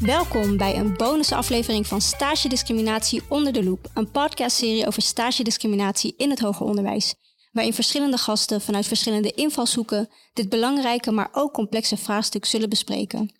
Welkom 0.00 0.56
bij 0.56 0.76
een 0.76 0.96
bonusaflevering 0.96 1.86
van 1.86 2.00
Stage 2.00 2.48
Discriminatie 2.48 3.22
onder 3.28 3.52
de 3.52 3.64
loep, 3.64 3.90
een 3.94 4.10
podcastserie 4.10 4.86
over 4.86 5.02
stage 5.02 5.42
discriminatie 5.42 6.14
in 6.16 6.30
het 6.30 6.38
hoger 6.38 6.66
onderwijs, 6.66 7.14
waarin 7.52 7.72
verschillende 7.72 8.16
gasten 8.16 8.60
vanuit 8.60 8.86
verschillende 8.86 9.32
invalshoeken 9.32 10.08
dit 10.32 10.48
belangrijke 10.48 11.10
maar 11.10 11.28
ook 11.32 11.52
complexe 11.52 11.96
vraagstuk 11.96 12.44
zullen 12.44 12.68
bespreken. 12.68 13.30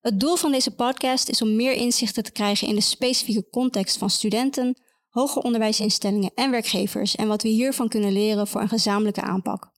Het 0.00 0.20
doel 0.20 0.36
van 0.36 0.52
deze 0.52 0.74
podcast 0.74 1.28
is 1.28 1.42
om 1.42 1.56
meer 1.56 1.72
inzichten 1.72 2.22
te 2.22 2.32
krijgen 2.32 2.68
in 2.68 2.74
de 2.74 2.80
specifieke 2.80 3.48
context 3.50 3.98
van 3.98 4.10
studenten, 4.10 4.78
hoger 5.08 5.42
onderwijsinstellingen 5.42 6.30
en 6.34 6.50
werkgevers 6.50 7.16
en 7.16 7.28
wat 7.28 7.42
we 7.42 7.48
hiervan 7.48 7.88
kunnen 7.88 8.12
leren 8.12 8.46
voor 8.46 8.60
een 8.60 8.68
gezamenlijke 8.68 9.22
aanpak. 9.22 9.70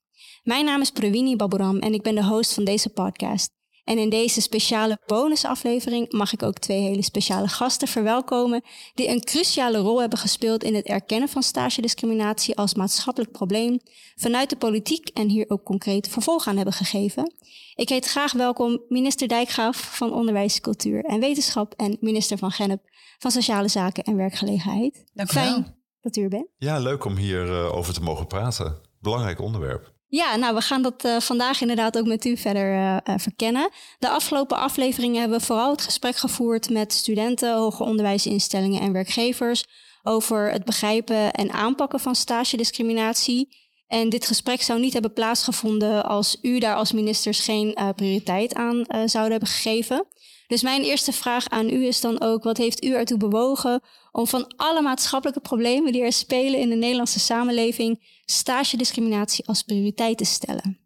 Mijn 0.43 0.65
naam 0.65 0.81
is 0.81 0.91
Pravini 0.91 1.37
Baburam 1.37 1.79
en 1.79 1.95
ik 1.95 2.03
ben 2.03 2.15
de 2.15 2.25
host 2.25 2.55
van 2.55 2.65
deze 2.65 2.89
podcast. 2.89 3.60
En 3.91 3.99
in 3.99 4.09
deze 4.09 4.41
speciale 4.41 4.99
bonusaflevering 5.07 6.13
mag 6.13 6.33
ik 6.33 6.43
ook 6.43 6.59
twee 6.59 6.81
hele 6.81 7.03
speciale 7.03 7.49
gasten 7.49 7.89
verwelkomen 7.89 8.63
die 8.95 9.09
een 9.09 9.25
cruciale 9.25 9.79
rol 9.79 10.01
hebben 10.01 10.19
gespeeld 10.19 10.65
in 10.65 10.75
het 10.75 10.87
erkennen 10.87 11.29
van 11.29 11.43
stagediscriminatie 11.43 12.57
als 12.57 12.75
maatschappelijk 12.75 13.33
probleem 13.33 13.81
vanuit 14.15 14.51
de 14.51 14.57
politiek 14.57 15.09
en 15.09 15.29
hier 15.29 15.45
ook 15.49 15.65
concreet 15.65 16.09
vervolg 16.09 16.47
aan 16.47 16.57
hebben 16.57 16.75
gegeven. 16.75 17.35
Ik 17.75 17.89
heet 17.89 18.07
graag 18.07 18.33
welkom 18.33 18.83
minister 18.89 19.29
Dijkgraaf 19.29 19.97
van 19.97 20.13
Onderwijs, 20.13 20.61
Cultuur 20.61 21.05
en 21.05 21.21
Wetenschap 21.21 21.75
en 21.77 21.97
minister 22.01 22.39
van 22.39 22.51
Gennep 22.51 22.83
van 23.19 23.31
Sociale 23.31 23.69
Zaken 23.69 24.05
en 24.05 24.17
Werkgelegenheid. 24.17 25.05
Dank 25.13 25.31
u 25.31 25.35
wel. 25.35 25.45
Fijn 25.45 25.77
dat 26.01 26.17
u 26.17 26.23
er 26.23 26.29
bent. 26.29 26.49
Ja, 26.57 26.79
leuk 26.79 27.05
om 27.05 27.17
hierover 27.17 27.73
over 27.73 27.95
te 27.95 28.03
mogen 28.03 28.27
praten. 28.27 28.81
Belangrijk 29.01 29.41
onderwerp. 29.41 29.99
Ja, 30.11 30.37
nou, 30.37 30.55
we 30.55 30.61
gaan 30.61 30.83
dat 30.83 31.05
uh, 31.05 31.21
vandaag 31.21 31.61
inderdaad 31.61 31.99
ook 31.99 32.07
met 32.07 32.25
u 32.25 32.37
verder 32.37 32.75
uh, 32.75 32.97
verkennen. 33.17 33.71
De 33.99 34.09
afgelopen 34.09 34.57
afleveringen 34.57 35.21
hebben 35.21 35.39
we 35.39 35.45
vooral 35.45 35.71
het 35.71 35.83
gesprek 35.83 36.17
gevoerd 36.17 36.71
met 36.71 36.93
studenten, 36.93 37.55
hoger 37.55 37.87
onderwijsinstellingen 37.87 38.81
en 38.81 38.93
werkgevers 38.93 39.65
over 40.03 40.51
het 40.51 40.65
begrijpen 40.65 41.33
en 41.33 41.51
aanpakken 41.51 42.01
van 42.01 42.15
stagediscriminatie. 42.15 43.59
En 43.87 44.09
dit 44.09 44.27
gesprek 44.27 44.63
zou 44.63 44.81
niet 44.81 44.93
hebben 44.93 45.13
plaatsgevonden 45.13 46.05
als 46.05 46.39
u 46.43 46.59
daar 46.59 46.75
als 46.75 46.93
ministers 46.93 47.41
geen 47.41 47.79
prioriteit 47.97 48.55
aan 48.55 48.85
zouden 48.89 49.31
hebben 49.31 49.49
gegeven. 49.49 50.07
Dus 50.51 50.63
mijn 50.63 50.83
eerste 50.83 51.13
vraag 51.13 51.49
aan 51.49 51.69
u 51.69 51.87
is 51.87 52.01
dan 52.01 52.21
ook: 52.21 52.43
wat 52.45 52.57
heeft 52.57 52.85
u 52.85 52.95
ertoe 52.95 53.19
bewogen 53.19 53.83
om 54.13 54.27
van 54.27 54.53
alle 54.57 54.83
maatschappelijke 54.83 55.41
problemen 55.41 55.93
die 55.93 56.03
er 56.03 56.13
spelen 56.13 56.61
in 56.61 56.69
de 56.69 56.75
Nederlandse 56.75 57.21
samenleving 57.21 58.21
stagediscriminatie 58.25 59.47
als 59.47 59.63
prioriteit 59.63 60.19
te 60.19 60.25
stellen? 60.25 60.79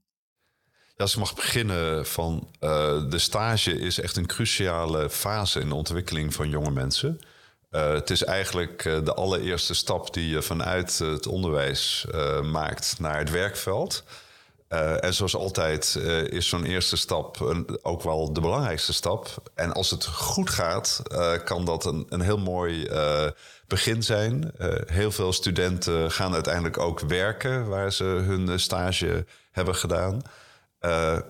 Ja, 0.96 1.02
als 1.02 1.12
ik 1.12 1.18
mag 1.18 1.34
beginnen 1.34 2.06
van 2.06 2.48
uh, 2.60 3.10
de 3.10 3.18
stage 3.18 3.78
is 3.80 4.00
echt 4.00 4.16
een 4.16 4.26
cruciale 4.26 5.10
fase 5.10 5.60
in 5.60 5.68
de 5.68 5.74
ontwikkeling 5.74 6.34
van 6.34 6.48
jonge 6.48 6.70
mensen. 6.70 7.20
Uh, 7.70 7.92
het 7.92 8.10
is 8.10 8.24
eigenlijk 8.24 8.84
uh, 8.84 9.04
de 9.04 9.14
allereerste 9.14 9.74
stap 9.74 10.14
die 10.14 10.28
je 10.28 10.42
vanuit 10.42 10.98
het 10.98 11.26
onderwijs 11.26 12.06
maakt 12.42 12.96
naar 12.98 13.18
het 13.18 13.30
werkveld. 13.30 14.04
Uh, 14.74 15.04
en 15.04 15.14
zoals 15.14 15.36
altijd 15.36 15.96
uh, 15.98 16.24
is 16.24 16.48
zo'n 16.48 16.64
eerste 16.64 16.96
stap 16.96 17.40
een, 17.40 17.78
ook 17.82 18.02
wel 18.02 18.32
de 18.32 18.40
belangrijkste 18.40 18.92
stap. 18.92 19.50
En 19.54 19.72
als 19.72 19.90
het 19.90 20.06
goed 20.06 20.50
gaat, 20.50 21.02
uh, 21.12 21.32
kan 21.44 21.64
dat 21.64 21.84
een, 21.84 22.06
een 22.08 22.20
heel 22.20 22.38
mooi 22.38 22.88
begin 23.68 24.02
zijn. 24.02 24.52
heel 24.86 25.10
veel 25.10 25.32
studenten 25.32 26.10
gaan 26.10 26.34
uiteindelijk 26.34 26.78
ook 26.78 27.00
werken 27.00 27.68
waar 27.68 27.92
ze 27.92 28.04
hun 28.04 28.60
stage 28.60 29.26
hebben 29.50 29.74
gedaan. 29.74 30.22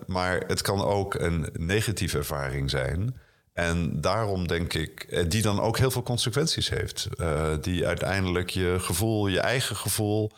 maar 0.05 0.43
het 0.47 0.61
kan 0.61 0.83
ook 0.83 1.13
een 1.13 1.49
negatieve 1.53 2.17
ervaring 2.17 2.69
zijn. 2.69 3.19
En 3.53 4.01
daarom 4.01 4.47
denk 4.47 4.73
ik, 4.73 5.25
die 5.31 5.41
dan 5.41 5.59
ook 5.59 5.77
heel 5.77 5.91
veel 5.91 6.03
consequenties 6.03 6.69
heeft. 6.69 7.07
die 7.61 7.87
uiteindelijk 7.87 8.49
je 8.49 8.75
gevoel, 8.79 9.27
je 9.27 9.39
eigen 9.39 9.75
gevoel 9.75 10.31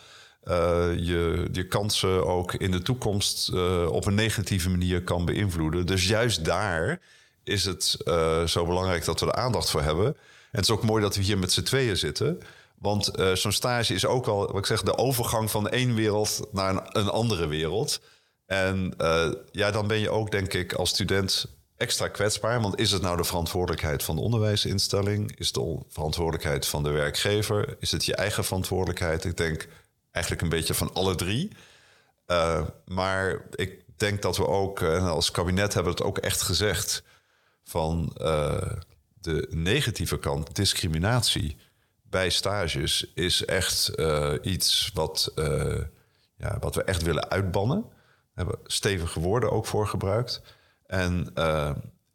je, 0.97 1.47
je 1.51 1.67
kansen 1.67 2.25
ook 2.25 2.53
in 2.53 2.71
de 2.71 2.81
toekomst 2.81 3.49
uh, 3.53 3.87
op 3.91 4.05
een 4.05 4.15
negatieve 4.15 4.69
manier 4.69 5.03
kan 5.03 5.25
beïnvloeden. 5.25 5.85
Dus 5.85 6.07
juist 6.07 6.45
daar 6.45 6.99
is 7.43 7.65
het 7.65 7.97
uh, 8.05 8.43
zo 8.43 8.65
belangrijk 8.65 9.05
dat 9.05 9.19
we 9.19 9.25
er 9.25 9.33
aandacht 9.33 9.69
voor 9.69 9.81
hebben. 9.81 10.05
En 10.05 10.15
het 10.51 10.63
is 10.63 10.71
ook 10.71 10.83
mooi 10.83 11.01
dat 11.01 11.15
we 11.15 11.21
hier 11.21 11.37
met 11.37 11.51
z'n 11.51 11.61
tweeën 11.61 11.97
zitten. 11.97 12.39
Want 12.79 13.11
zo'n 13.33 13.51
stage 13.51 13.93
is 13.93 14.05
ook 14.05 14.27
al, 14.27 14.47
wat 14.47 14.57
ik 14.57 14.65
zeg, 14.65 14.81
de 14.81 14.97
overgang 14.97 15.51
van 15.51 15.69
één 15.69 15.95
wereld 15.95 16.47
naar 16.51 16.89
een 16.91 17.09
andere 17.09 17.47
wereld. 17.47 18.01
En 18.45 18.93
ja, 19.51 19.71
dan 19.71 19.87
ben 19.87 19.99
je 19.99 20.09
ook, 20.09 20.31
denk 20.31 20.53
ik, 20.53 20.73
als 20.73 20.89
student 20.89 21.45
extra 21.77 22.07
kwetsbaar. 22.07 22.61
Want 22.61 22.79
is 22.79 22.91
het 22.91 23.01
nou 23.01 23.17
de 23.17 23.23
verantwoordelijkheid 23.23 24.03
van 24.03 24.15
de 24.15 24.21
onderwijsinstelling? 24.21 25.37
Is 25.37 25.45
het 25.45 25.55
de 25.55 25.77
verantwoordelijkheid 25.89 26.67
van 26.67 26.83
de 26.83 26.89
werkgever? 26.89 27.75
Is 27.79 27.91
het 27.91 28.05
je 28.05 28.15
eigen 28.15 28.43
verantwoordelijkheid? 28.43 29.25
Ik 29.25 29.37
denk 29.37 29.67
eigenlijk 30.17 30.41
een 30.41 30.57
beetje 30.57 30.73
van 30.73 30.93
alle 30.93 31.15
drie. 31.15 31.51
Uh, 32.27 32.67
maar 32.85 33.41
ik 33.51 33.83
denk 33.97 34.21
dat 34.21 34.37
we 34.37 34.47
ook, 34.47 34.81
eh, 34.81 35.09
als 35.09 35.31
kabinet 35.31 35.73
hebben 35.73 35.93
we 35.93 35.97
het 35.97 36.07
ook 36.07 36.17
echt 36.17 36.41
gezegd, 36.41 37.03
van 37.63 38.15
uh, 38.21 38.71
de 39.21 39.47
negatieve 39.49 40.19
kant, 40.19 40.55
discriminatie 40.55 41.57
bij 42.03 42.29
stages, 42.29 43.11
is 43.13 43.45
echt 43.45 43.91
iets 44.41 44.91
wat, 44.93 45.31
ja, 46.37 46.57
wat 46.59 46.75
we 46.75 46.83
echt 46.83 47.01
willen 47.01 47.29
uitbannen. 47.29 47.81
We 47.81 48.43
hebben 48.43 48.59
stevige 48.63 49.19
woorden 49.19 49.51
ook 49.51 49.65
voor 49.65 49.87
gebruikt. 49.87 50.41
En, 50.85 51.33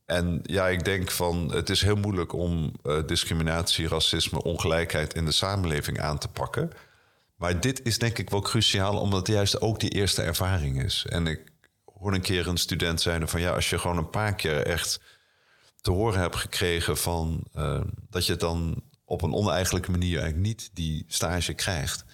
en 0.06 0.40
ja, 0.42 0.68
ik 0.68 0.84
denk 0.84 1.10
van 1.10 1.52
het 1.52 1.70
is 1.70 1.82
heel 1.82 1.96
moeilijk 1.96 2.32
om 2.32 2.72
discriminatie, 3.06 3.88
racisme, 3.88 4.42
ongelijkheid 4.42 5.14
in 5.14 5.24
de 5.24 5.32
samenleving 5.32 6.00
aan 6.00 6.18
te 6.18 6.28
pakken. 6.28 6.72
Maar 7.42 7.60
dit 7.60 7.84
is 7.84 7.98
denk 7.98 8.18
ik 8.18 8.30
wel 8.30 8.40
cruciaal, 8.40 8.98
omdat 8.98 9.26
het 9.26 9.36
juist 9.36 9.60
ook 9.60 9.80
die 9.80 9.90
eerste 9.90 10.22
ervaring 10.22 10.82
is. 10.82 11.06
En 11.08 11.26
ik 11.26 11.52
hoorde 11.84 12.16
een 12.16 12.22
keer 12.22 12.46
een 12.46 12.56
student 12.56 13.00
zijn 13.00 13.28
van 13.28 13.40
ja, 13.40 13.54
als 13.54 13.70
je 13.70 13.78
gewoon 13.78 13.96
een 13.96 14.10
paar 14.10 14.34
keer 14.34 14.66
echt 14.66 15.00
te 15.80 15.90
horen 15.90 16.20
hebt 16.20 16.36
gekregen 16.36 16.96
van 16.96 17.44
uh, 17.56 17.80
dat 18.10 18.26
je 18.26 18.36
dan 18.36 18.82
op 19.04 19.22
een 19.22 19.34
oneigenlijke 19.34 19.90
manier 19.90 20.18
eigenlijk 20.18 20.46
niet 20.46 20.70
die 20.72 21.04
stage 21.06 21.54
krijgt, 21.54 22.04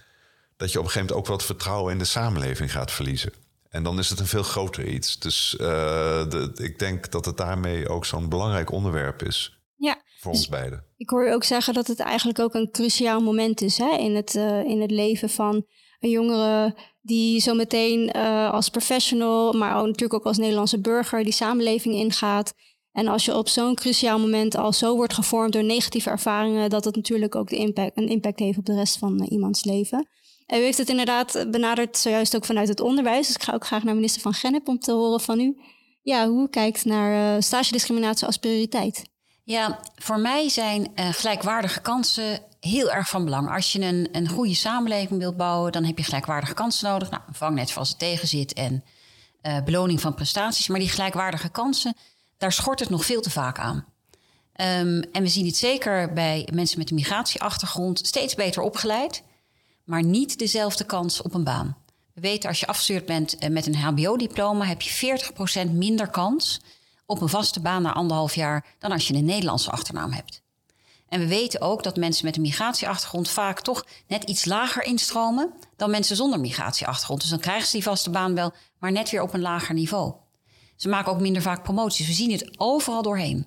dat 0.57 0.73
je 0.73 0.79
op 0.79 0.85
een 0.85 0.91
gegeven 0.91 1.09
moment 1.09 1.13
ook 1.13 1.37
wat 1.37 1.47
vertrouwen 1.47 1.93
in 1.93 1.99
de 1.99 2.05
samenleving 2.05 2.73
gaat 2.73 2.93
verliezen. 2.93 3.33
En 3.69 3.83
dan 3.83 3.99
is 3.99 4.11
het 4.11 4.21
een 4.21 4.27
veel 4.27 4.43
groter 4.43 4.87
iets. 4.87 5.19
Dus 5.19 5.55
de, 5.59 6.53
ik 6.55 6.79
denk 6.79 7.11
dat 7.11 7.25
het 7.25 7.37
daarmee 7.37 7.89
ook 7.89 8.05
zo'n 8.05 8.29
belangrijk 8.29 8.71
onderwerp 8.71 9.23
is. 9.23 9.59
Ja. 9.77 10.03
Voor 10.19 10.33
ons 10.33 10.49
beiden. 10.49 10.85
Ik 10.97 11.11
hoor 11.11 11.25
je 11.25 11.33
ook 11.33 11.45
zeggen 11.45 11.75
dat 11.75 11.87
het 11.87 12.01
eigenlijk 12.01 12.39
ook 12.39 12.55
een 12.55 12.71
cruciaal 12.71 13.21
moment 13.21 13.61
is 13.61 13.79
hè, 13.79 13.97
in, 13.97 14.15
het, 14.15 14.35
uh, 14.35 14.65
in 14.65 14.81
het 14.81 14.91
leven 14.91 15.31
van 15.31 15.67
een 16.01 16.11
jongere 16.11 16.77
die 17.01 17.41
zo 17.41 17.55
meteen 17.55 18.17
uh, 18.17 18.53
als 18.53 18.69
professional, 18.69 19.53
maar 19.53 19.77
ook 19.77 19.87
natuurlijk 19.87 20.15
ook 20.15 20.25
als 20.25 20.39
Nederlandse 20.39 20.81
burger 20.81 21.25
die 21.25 21.33
samenleving 21.33 21.95
ingaat. 21.95 22.55
En 22.93 23.09
als 23.09 23.25
je 23.25 23.37
op 23.37 23.49
zo'n 23.49 23.75
cruciaal 23.75 24.19
moment 24.19 24.57
al 24.57 24.73
zo 24.73 24.97
wordt 24.97 25.15
gevormd 25.15 25.53
door 25.53 25.65
negatieve 25.65 26.11
ervaringen, 26.11 26.71
dat 26.71 26.85
het 26.85 26.97
natuurlijk 26.97 27.35
ook 27.35 27.49
de 27.49 27.57
impact, 27.57 27.97
een 27.97 28.09
impact 28.09 28.39
heeft 28.39 28.59
op 28.59 28.67
de 28.67 28.75
rest 28.75 28.99
van 28.99 29.23
uh, 29.23 29.31
iemands 29.31 29.65
leven. 29.65 30.09
En 30.47 30.61
u 30.61 30.63
heeft 30.63 30.79
het 30.79 30.89
inderdaad 30.89 31.47
benaderd 31.51 31.97
zojuist 31.97 32.37
ook 32.37 32.45
vanuit 32.45 32.69
het 32.69 32.81
onderwijs. 32.81 33.27
Dus 33.27 33.37
ik 33.37 33.43
ga 33.43 33.55
ook 33.55 33.67
graag 33.67 33.83
naar 33.83 33.95
minister 33.95 34.23
van 34.23 34.35
Gennep 34.35 34.69
om 34.69 34.79
te 34.79 34.93
horen 34.93 35.21
van 35.21 35.41
u. 35.41 35.57
Ja, 36.03 36.29
hoe 36.29 36.43
u 36.43 36.49
kijkt 36.49 36.85
naar 36.85 37.37
uh, 37.37 37.41
stagediscriminatie 37.41 38.27
als 38.27 38.37
prioriteit. 38.37 39.08
Ja, 39.49 39.81
voor 39.95 40.19
mij 40.19 40.49
zijn 40.49 40.93
uh, 40.95 41.09
gelijkwaardige 41.13 41.81
kansen 41.81 42.41
heel 42.61 42.91
erg 42.91 43.09
van 43.09 43.25
belang. 43.25 43.55
Als 43.55 43.73
je 43.73 43.81
een, 43.81 44.09
een 44.13 44.29
goede 44.29 44.55
samenleving 44.55 45.21
wilt 45.21 45.37
bouwen, 45.37 45.73
dan 45.73 45.85
heb 45.85 45.99
je 45.99 46.05
gelijkwaardige 46.05 46.55
kansen 46.55 46.91
nodig. 46.91 47.11
Nou, 47.11 47.23
een 47.27 47.35
vangnet 47.35 47.71
voor 47.71 47.79
als 47.79 47.89
het 47.89 47.99
tegenzit 47.99 48.53
en 48.53 48.85
uh, 49.43 49.63
beloning 49.63 50.01
van 50.01 50.15
prestaties. 50.15 50.69
Maar 50.69 50.79
die 50.79 50.89
gelijkwaardige 50.89 51.49
kansen, 51.49 51.95
daar 52.37 52.53
schort 52.53 52.81
het 52.81 52.91
nog 52.91 53.05
veel 53.05 53.21
te 53.21 53.31
vaak 53.31 53.59
aan. 53.59 53.77
Um, 53.77 55.03
en 55.13 55.23
we 55.23 55.29
zien 55.29 55.47
het 55.47 55.57
zeker 55.57 56.13
bij 56.13 56.49
mensen 56.53 56.79
met 56.79 56.91
een 56.91 56.97
migratieachtergrond 56.97 58.07
steeds 58.07 58.35
beter 58.35 58.63
opgeleid, 58.63 59.23
maar 59.85 60.03
niet 60.03 60.39
dezelfde 60.39 60.85
kans 60.85 61.23
op 61.23 61.35
een 61.35 61.45
baan. 61.45 61.77
We 62.15 62.21
weten 62.21 62.49
als 62.49 62.61
je 62.61 62.67
afgestuurd 62.67 63.07
bent 63.07 63.43
uh, 63.43 63.51
met 63.51 63.67
een 63.67 63.77
HBO-diploma, 63.77 64.65
heb 64.65 64.83
je 64.83 65.21
40% 65.69 65.71
minder 65.71 66.09
kans 66.09 66.61
op 67.09 67.21
een 67.21 67.29
vaste 67.29 67.61
baan 67.61 67.83
na 67.83 67.93
anderhalf 67.93 68.35
jaar 68.35 68.65
dan 68.79 68.93
als 68.93 69.09
je 69.09 69.15
een 69.15 69.25
Nederlandse 69.25 69.71
achternaam 69.71 70.13
hebt. 70.13 70.43
En 71.09 71.21
we 71.21 71.27
weten 71.27 71.61
ook 71.61 71.83
dat 71.83 71.97
mensen 71.97 72.25
met 72.25 72.37
een 72.37 72.43
migratieachtergrond 72.43 73.31
vaak 73.31 73.61
toch 73.61 73.87
net 74.07 74.25
iets 74.25 74.45
lager 74.45 74.85
instromen 74.85 75.53
dan 75.77 75.91
mensen 75.91 76.17
zonder 76.17 76.41
migratieachtergrond. 76.41 77.21
Dus 77.21 77.31
dan 77.31 77.39
krijgen 77.39 77.67
ze 77.67 77.73
die 77.73 77.83
vaste 77.83 78.11
baan 78.11 78.35
wel, 78.35 78.53
maar 78.79 78.93
net 78.93 79.11
weer 79.11 79.23
op 79.23 79.35
een 79.35 79.41
lager 79.41 79.75
niveau. 79.75 80.13
Ze 80.77 80.89
maken 80.89 81.13
ook 81.13 81.21
minder 81.21 81.43
vaak 81.43 81.63
promoties. 81.63 82.07
We 82.07 82.13
zien 82.13 82.33
het 82.33 82.51
overal 82.57 83.03
doorheen. 83.03 83.47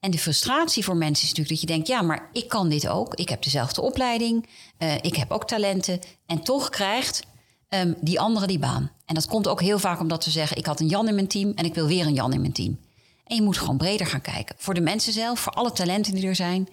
En 0.00 0.10
de 0.10 0.18
frustratie 0.18 0.84
voor 0.84 0.96
mensen 0.96 1.24
is 1.24 1.28
natuurlijk 1.28 1.48
dat 1.48 1.60
je 1.60 1.66
denkt: 1.66 1.88
ja, 1.88 2.02
maar 2.02 2.28
ik 2.32 2.48
kan 2.48 2.68
dit 2.68 2.88
ook. 2.88 3.14
Ik 3.14 3.28
heb 3.28 3.42
dezelfde 3.42 3.80
opleiding. 3.80 4.48
Uh, 4.78 4.94
ik 4.94 5.16
heb 5.16 5.30
ook 5.30 5.46
talenten. 5.46 6.00
En 6.26 6.42
toch 6.42 6.68
krijgt 6.68 7.22
um, 7.68 7.96
die 8.00 8.20
andere 8.20 8.46
die 8.46 8.58
baan. 8.58 8.90
En 9.06 9.14
dat 9.14 9.26
komt 9.26 9.48
ook 9.48 9.60
heel 9.60 9.78
vaak 9.78 10.00
omdat 10.00 10.24
ze 10.24 10.30
zeggen: 10.30 10.56
ik 10.56 10.66
had 10.66 10.80
een 10.80 10.88
Jan 10.88 11.08
in 11.08 11.14
mijn 11.14 11.28
team 11.28 11.52
en 11.54 11.64
ik 11.64 11.74
wil 11.74 11.86
weer 11.86 12.06
een 12.06 12.14
Jan 12.14 12.32
in 12.32 12.40
mijn 12.40 12.52
team. 12.52 12.78
En 13.24 13.36
je 13.36 13.42
moet 13.42 13.58
gewoon 13.58 13.76
breder 13.76 14.06
gaan 14.06 14.20
kijken. 14.20 14.54
Voor 14.58 14.74
de 14.74 14.80
mensen 14.80 15.12
zelf, 15.12 15.40
voor 15.40 15.52
alle 15.52 15.72
talenten 15.72 16.14
die 16.14 16.26
er 16.26 16.34
zijn. 16.34 16.68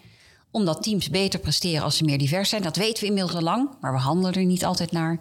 Omdat 0.52 0.84
teams 0.84 1.10
beter 1.10 1.40
presteren 1.40 1.84
als 1.84 1.98
ze 1.98 2.04
meer 2.04 2.18
divers 2.18 2.50
zijn. 2.50 2.62
Dat 2.62 2.76
weten 2.76 3.02
we 3.02 3.10
inmiddels 3.10 3.36
al 3.36 3.42
lang, 3.42 3.70
maar 3.82 3.94
we 3.94 4.00
handelen 4.00 4.34
er 4.34 4.46
niet 4.46 4.66
altijd 4.66 4.92
naar. 4.92 5.20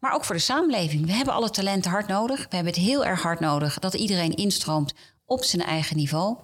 Maar 0.00 0.14
ook 0.14 0.24
voor 0.24 0.34
de 0.34 0.40
samenleving. 0.40 1.06
We 1.06 1.12
hebben 1.12 1.34
alle 1.34 1.50
talenten 1.50 1.90
hard 1.90 2.08
nodig. 2.08 2.38
We 2.38 2.54
hebben 2.54 2.72
het 2.72 2.82
heel 2.82 3.04
erg 3.04 3.22
hard 3.22 3.40
nodig 3.40 3.78
dat 3.78 3.94
iedereen 3.94 4.34
instroomt 4.34 4.94
op 5.24 5.44
zijn 5.44 5.62
eigen 5.62 5.96
niveau. 5.96 6.36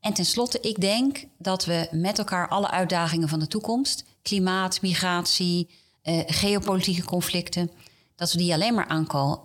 En 0.00 0.12
tenslotte, 0.12 0.60
ik 0.60 0.80
denk 0.80 1.24
dat 1.38 1.64
we 1.64 1.88
met 1.90 2.18
elkaar 2.18 2.48
alle 2.48 2.70
uitdagingen 2.70 3.28
van 3.28 3.38
de 3.38 3.46
toekomst, 3.46 4.04
klimaat, 4.22 4.82
migratie, 4.82 5.70
eh, 6.02 6.20
geopolitieke 6.26 7.04
conflicten, 7.04 7.70
dat 8.16 8.32
we 8.32 8.38
die 8.38 8.52
alleen 8.52 8.74
maar 8.74 8.86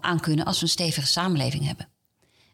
aan 0.02 0.20
kunnen 0.20 0.46
als 0.46 0.58
we 0.58 0.64
een 0.64 0.70
stevige 0.70 1.08
samenleving 1.08 1.66
hebben. 1.66 1.88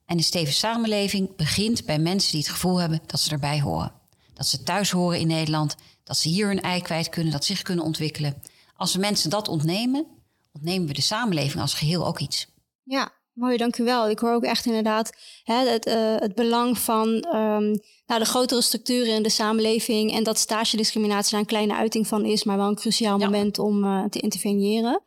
En 0.07 0.18
een 0.18 0.24
stevige 0.24 0.57
samenleving 0.57 1.36
begint 1.36 1.86
bij 1.86 2.00
mensen 2.00 2.31
die 2.31 2.39
het 2.39 2.50
gevoel 2.50 2.77
hebben 2.77 3.01
dat 3.06 3.19
ze 3.19 3.31
erbij 3.31 3.62
horen. 3.62 3.92
Dat 4.33 4.48
ze 4.48 4.63
thuis 4.63 4.92
horen 4.92 5.19
in 5.19 5.27
Nederland, 5.27 5.75
dat 6.04 6.18
ze 6.18 6.30
hier 6.30 6.48
hun 6.48 6.62
ei 6.62 6.81
kwijt 6.81 7.09
kunnen, 7.09 7.31
dat 7.31 7.45
ze 7.45 7.54
zich 7.54 7.62
kunnen 7.62 7.86
ontwikkelen. 7.86 8.42
Als 8.75 8.94
we 8.94 9.00
mensen 9.00 9.30
dat 9.30 9.48
ontnemen, 9.48 10.06
ontnemen 10.54 10.88
we 10.88 10.94
de 10.94 11.01
samenleving 11.01 11.62
als 11.62 11.74
geheel 11.74 12.07
ook 12.07 12.19
iets. 12.19 12.48
Ja, 12.83 13.12
mooi, 13.33 13.57
dank 13.57 13.77
u 13.77 13.83
wel. 13.83 14.09
Ik 14.09 14.19
hoor 14.19 14.33
ook 14.33 14.44
echt 14.44 14.65
inderdaad 14.65 15.18
hè, 15.44 15.69
het, 15.69 15.88
uh, 15.88 16.15
het 16.15 16.36
belang 16.36 16.77
van 16.77 17.07
um, 17.07 17.80
nou, 18.06 18.19
de 18.19 18.25
grotere 18.25 18.62
structuren 18.62 19.13
in 19.13 19.24
de 19.24 19.30
samenleving 19.30 20.12
en 20.12 20.24
dat 20.24 20.38
stage 20.38 20.77
discriminatie 20.77 21.31
daar 21.31 21.39
een 21.39 21.45
kleine 21.45 21.75
uiting 21.75 22.07
van 22.07 22.25
is, 22.25 22.44
maar 22.44 22.57
wel 22.57 22.68
een 22.68 22.75
cruciaal 22.75 23.18
moment 23.18 23.59
om 23.59 23.83
uh, 23.83 24.06
te 24.06 24.19
interveneren. 24.19 25.01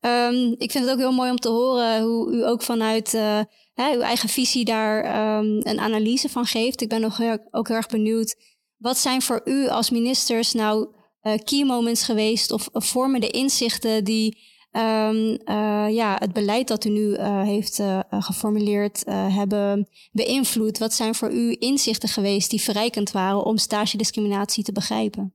Um, 0.00 0.54
ik 0.58 0.70
vind 0.70 0.84
het 0.84 0.92
ook 0.92 0.98
heel 0.98 1.12
mooi 1.12 1.30
om 1.30 1.38
te 1.38 1.48
horen 1.48 2.02
hoe 2.02 2.32
u 2.32 2.46
ook 2.46 2.62
vanuit 2.62 3.14
uh, 3.14 3.40
uw 3.74 4.00
eigen 4.00 4.28
visie 4.28 4.64
daar 4.64 5.04
um, 5.38 5.60
een 5.62 5.80
analyse 5.80 6.28
van 6.28 6.46
geeft. 6.46 6.80
Ik 6.80 6.88
ben 6.88 7.00
nog 7.00 7.16
heel, 7.16 7.48
ook 7.50 7.68
heel 7.68 7.76
erg 7.76 7.86
benieuwd. 7.86 8.36
Wat 8.76 8.98
zijn 8.98 9.22
voor 9.22 9.40
u 9.44 9.68
als 9.68 9.90
ministers 9.90 10.52
nou 10.52 10.94
uh, 11.22 11.34
key 11.44 11.64
moments 11.64 12.04
geweest 12.04 12.50
of, 12.50 12.68
of 12.72 12.86
vormende 12.86 13.28
inzichten 13.28 14.04
die 14.04 14.38
um, 14.72 15.38
uh, 15.44 15.86
ja, 15.90 16.16
het 16.18 16.32
beleid 16.32 16.68
dat 16.68 16.84
u 16.84 16.90
nu 16.90 17.02
uh, 17.02 17.42
heeft 17.42 17.78
uh, 17.78 18.00
geformuleerd 18.10 19.02
hebben 19.06 19.88
beïnvloed? 20.12 20.78
Wat 20.78 20.94
zijn 20.94 21.14
voor 21.14 21.32
u 21.32 21.56
inzichten 21.58 22.08
geweest 22.08 22.50
die 22.50 22.60
verrijkend 22.60 23.10
waren 23.10 23.44
om 23.44 23.56
stagediscriminatie 23.58 24.64
te 24.64 24.72
begrijpen? 24.72 25.34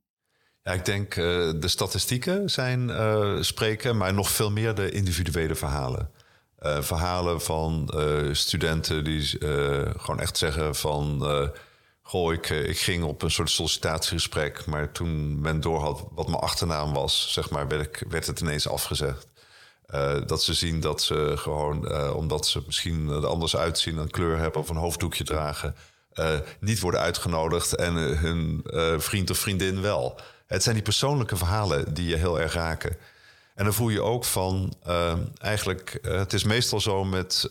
Ja, 0.62 0.74
ik 0.74 0.86
denk 0.86 1.16
de 1.16 1.68
statistieken 1.68 2.50
zijn 2.50 2.92
spreken, 3.45 3.98
maar 3.98 4.13
nog 4.13 4.30
veel 4.30 4.51
meer 4.51 4.75
de 4.75 4.92
individuele 4.92 5.56
verhalen. 5.56 6.12
Verhalen 6.59 7.42
van 7.42 7.92
studenten 8.31 9.04
die 9.04 9.38
gewoon 9.98 10.19
echt 10.19 10.38
zeggen 10.38 10.75
van 10.75 11.25
Goh, 12.01 12.33
ik, 12.33 12.50
ik 12.50 12.80
ging 12.80 13.04
op 13.04 13.21
een 13.21 13.31
soort 13.31 13.50
sollicitatiegesprek, 13.50 14.65
maar 14.65 14.92
toen 14.92 15.42
men 15.42 15.59
door 15.59 15.80
had 15.80 16.07
wat 16.12 16.27
mijn 16.27 16.39
achternaam 16.39 16.94
was, 16.94 17.33
zeg 17.33 17.50
maar, 17.50 17.68
werd, 17.68 18.04
werd 18.09 18.27
het 18.27 18.39
ineens 18.39 18.68
afgezegd. 18.68 19.27
Dat 20.25 20.44
ze 20.44 20.54
zien 20.54 20.80
dat 20.80 21.01
ze 21.01 21.33
gewoon, 21.36 21.94
omdat 22.13 22.48
ze 22.48 22.63
misschien 22.65 23.10
er 23.10 23.27
anders 23.27 23.56
uitzien, 23.56 23.98
een 23.98 24.10
kleur 24.10 24.38
hebben 24.38 24.62
of 24.62 24.69
een 24.69 24.75
hoofddoekje 24.75 25.24
dragen, 25.24 25.75
niet 26.60 26.80
worden 26.80 27.00
uitgenodigd 27.00 27.75
en 27.75 27.94
hun 27.95 28.65
vriend 28.98 29.30
of 29.30 29.38
vriendin 29.38 29.81
wel. 29.81 30.19
Het 30.45 30.63
zijn 30.63 30.75
die 30.75 30.83
persoonlijke 30.83 31.38
verhalen 31.38 31.94
die 31.94 32.07
je 32.07 32.15
heel 32.15 32.39
erg 32.39 32.53
raken. 32.53 32.98
En 33.57 33.63
dan 33.63 33.74
voel 33.74 33.89
je 33.89 34.01
ook 34.01 34.25
van, 34.25 34.74
eigenlijk, 35.38 36.00
het 36.01 36.33
is 36.33 36.44
meestal 36.44 36.80
zo 36.80 37.04
met 37.04 37.50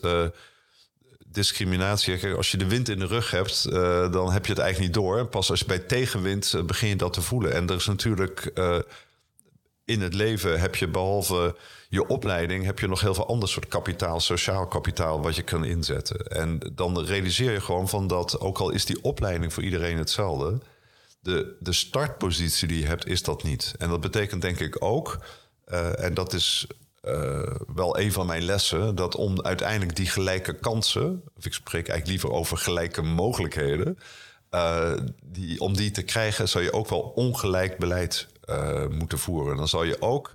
discriminatie. 1.25 2.17
Kijk, 2.17 2.35
als 2.35 2.51
je 2.51 2.57
de 2.57 2.67
wind 2.67 2.89
in 2.89 2.99
de 2.99 3.05
rug 3.05 3.31
hebt, 3.31 3.65
uh, 3.69 4.11
dan 4.11 4.31
heb 4.31 4.45
je 4.45 4.51
het 4.51 4.61
eigenlijk 4.61 4.79
niet 4.79 5.03
door. 5.03 5.25
Pas 5.25 5.49
als 5.49 5.59
je 5.59 5.65
bij 5.65 5.79
tegenwind 5.79 6.55
begin 6.65 6.89
je 6.89 6.95
dat 6.95 7.13
te 7.13 7.21
voelen. 7.21 7.53
En 7.53 7.69
er 7.69 7.75
is 7.75 7.85
natuurlijk 7.85 8.51
in 9.85 10.01
het 10.01 10.13
leven 10.13 10.59
heb 10.59 10.75
je 10.75 10.87
behalve 10.87 11.55
je 11.89 12.07
opleiding, 12.07 12.65
heb 12.65 12.79
je 12.79 12.87
nog 12.87 13.01
heel 13.01 13.13
veel 13.13 13.27
ander 13.27 13.49
soort 13.49 13.67
kapitaal, 13.67 14.19
sociaal 14.19 14.67
kapitaal, 14.67 15.21
wat 15.21 15.35
je 15.35 15.41
kan 15.41 15.65
inzetten. 15.65 16.27
En 16.27 16.59
dan 16.73 17.05
realiseer 17.05 17.51
je 17.51 17.61
gewoon 17.61 17.89
van 17.89 18.07
dat, 18.07 18.39
ook 18.39 18.57
al 18.57 18.69
is 18.69 18.85
die 18.85 19.03
opleiding 19.03 19.53
voor 19.53 19.63
iedereen 19.63 19.97
hetzelfde, 19.97 20.59
de, 21.19 21.55
de 21.59 21.73
startpositie 21.73 22.67
die 22.67 22.79
je 22.79 22.85
hebt, 22.85 23.07
is 23.07 23.23
dat 23.23 23.43
niet. 23.43 23.73
En 23.77 23.89
dat 23.89 24.01
betekent 24.01 24.41
denk 24.41 24.59
ik 24.59 24.83
ook, 24.83 25.19
en 25.97 26.13
dat 26.13 26.33
is 26.33 26.67
uh, 27.03 27.55
wel 27.73 27.99
een 27.99 28.11
van 28.11 28.25
mijn 28.25 28.43
lessen. 28.43 28.95
Dat 28.95 29.15
om 29.15 29.41
uiteindelijk 29.41 29.95
die 29.95 30.09
gelijke 30.09 30.53
kansen, 30.53 31.23
of 31.37 31.45
ik 31.45 31.53
spreek 31.53 31.87
eigenlijk 31.87 32.07
liever 32.07 32.31
over 32.39 32.57
gelijke 32.57 33.01
mogelijkheden. 33.01 33.97
Uh, 34.51 34.93
die, 35.23 35.59
om 35.59 35.75
die 35.75 35.91
te 35.91 36.03
krijgen, 36.03 36.49
zal 36.49 36.61
je 36.61 36.73
ook 36.73 36.89
wel 36.89 36.99
ongelijk 36.99 37.77
beleid 37.77 38.27
moeten 38.89 39.19
voeren. 39.19 39.57
Dan 39.57 39.67
zal 39.67 39.83
je 39.83 40.01
ook 40.01 40.33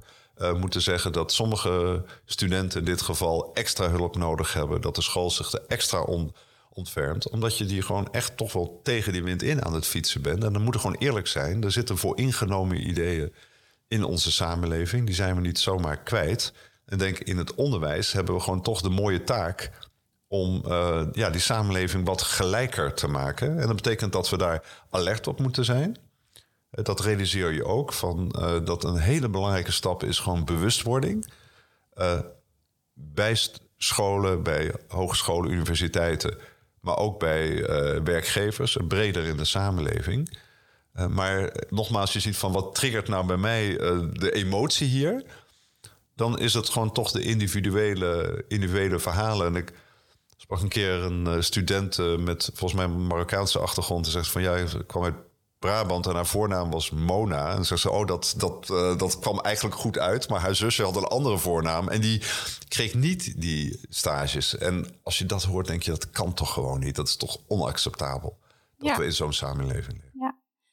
moeten 0.56 0.82
zeggen 0.82 1.12
dat 1.12 1.32
sommige 1.32 2.05
studenten 2.25 2.79
in 2.79 2.84
dit 2.84 3.02
geval 3.02 3.50
extra 3.55 3.90
hulp 3.90 4.17
nodig 4.17 4.52
hebben. 4.52 4.81
Dat 4.81 4.94
de 4.94 5.02
school 5.02 5.31
zich 5.31 5.52
er 5.52 5.62
extra 5.69 6.00
on, 6.00 6.34
ontfermt. 6.73 7.29
Omdat 7.31 7.58
je 7.58 7.64
die 7.64 7.82
gewoon 7.82 8.12
echt 8.12 8.37
toch 8.37 8.52
wel 8.52 8.81
tegen 8.82 9.12
die 9.12 9.23
wind 9.23 9.43
in 9.43 9.64
aan 9.64 9.75
het 9.75 9.87
fietsen 9.87 10.23
bent. 10.23 10.44
En 10.44 10.52
dan 10.52 10.62
moet 10.62 10.75
er 10.75 10.81
gewoon 10.81 10.96
eerlijk 10.99 11.26
zijn. 11.26 11.64
Er 11.64 11.73
zitten 11.73 11.99
vooringenomen 11.99 12.88
ideeën 12.88 13.32
in 13.93 14.05
onze 14.05 14.33
samenleving. 14.33 15.06
Die 15.06 15.15
zijn 15.15 15.35
we 15.35 15.41
niet 15.41 15.59
zomaar 15.59 15.97
kwijt. 15.97 16.53
En 16.85 16.99
denk 16.99 17.19
in 17.19 17.39
het 17.39 17.55
onderwijs 17.55 18.12
hebben 18.12 18.35
we 18.35 18.41
gewoon 18.41 18.62
toch 18.62 18.81
de 18.81 18.91
mooie 18.91 19.25
taak 19.25 19.71
om 20.29 20.62
uh, 20.67 21.03
ja, 21.12 21.31
die 21.31 21.41
samenleving 21.41 22.06
wat 22.06 22.23
gelijker 22.23 22.94
te 22.94 23.09
maken. 23.09 23.59
En 23.59 23.67
dat 23.67 23.77
betekent 23.77 24.12
dat 24.12 24.31
we 24.31 24.37
daar 24.37 24.85
alert 24.91 25.27
op 25.27 25.41
moeten 25.41 25.65
zijn. 25.65 25.97
Eh, 26.71 26.85
dat 26.85 27.00
realiseer 27.00 27.53
je 27.53 27.65
ook 27.65 27.93
van 27.93 28.35
uh, 28.39 28.65
dat 28.65 28.85
een 28.85 28.97
hele 28.97 29.29
belangrijke 29.29 29.73
stap 29.73 30.03
is 30.03 30.19
gewoon 30.19 30.44
bewustwording. 30.44 31.33
Uh, 31.94 32.21
bij 32.93 33.37
scholen, 33.77 34.43
bij 34.43 34.75
hogescholen, 34.89 35.50
universiteiten, 35.50 36.39
maar 36.81 36.97
ook 36.97 37.19
bij 37.19 37.65
werkgevers, 38.03 38.77
breder 38.89 39.25
in 39.25 39.37
de 39.37 39.44
samenleving. 39.44 40.39
Uh, 40.94 41.06
maar 41.06 41.53
nogmaals, 41.69 42.12
je 42.12 42.21
ziet 42.21 42.37
van 42.37 42.53
wat 42.53 42.75
triggert 42.75 43.09
nou 43.09 43.27
bij 43.27 43.37
mij 43.37 43.69
uh, 43.69 43.99
de 44.12 44.33
emotie 44.33 44.87
hier. 44.87 45.25
Dan 46.15 46.39
is 46.39 46.55
het 46.55 46.69
gewoon 46.69 46.93
toch 46.93 47.11
de 47.11 47.22
individuele, 47.22 48.44
individuele 48.49 48.99
verhalen. 48.99 49.46
En 49.46 49.56
ik 49.56 49.72
sprak 50.37 50.61
een 50.61 50.69
keer 50.69 50.93
een 50.93 51.27
uh, 51.27 51.41
student 51.41 52.19
met 52.19 52.51
volgens 52.55 52.72
mij 52.72 52.84
een 52.84 53.06
Marokkaanse 53.06 53.58
achtergrond. 53.58 54.06
En 54.06 54.13
zegt 54.13 54.31
van 54.31 54.43
ja, 54.43 54.55
ik 54.55 54.87
kwam 54.87 55.05
uit 55.05 55.15
Brabant 55.58 56.06
en 56.06 56.15
haar 56.15 56.27
voornaam 56.27 56.70
was 56.70 56.91
Mona. 56.91 57.55
En 57.55 57.65
zegt 57.65 57.81
ze, 57.81 57.91
oh, 57.91 58.06
dat, 58.06 58.34
dat, 58.37 58.67
dat 58.99 59.19
kwam 59.19 59.41
eigenlijk 59.41 59.77
goed 59.77 59.99
uit. 59.99 60.29
Maar 60.29 60.41
haar 60.41 60.55
zusje 60.55 60.82
had 60.82 60.96
een 60.96 61.05
andere 61.05 61.39
voornaam. 61.39 61.89
En 61.89 62.01
die 62.01 62.22
kreeg 62.69 62.94
niet 62.94 63.41
die 63.41 63.81
stages. 63.89 64.56
En 64.58 64.87
als 65.03 65.19
je 65.19 65.27
dat 65.27 65.43
hoort, 65.43 65.67
denk 65.67 65.82
je, 65.82 65.91
dat 65.91 66.11
kan 66.11 66.34
toch 66.34 66.53
gewoon 66.53 66.81
niet. 66.81 66.94
Dat 66.94 67.08
is 67.08 67.17
toch 67.17 67.39
onacceptabel. 67.46 68.39
Dat 68.79 68.89
ja. 68.89 68.99
we 68.99 69.05
in 69.05 69.13
zo'n 69.13 69.32
samenleving 69.32 70.01
leven. 70.03 70.12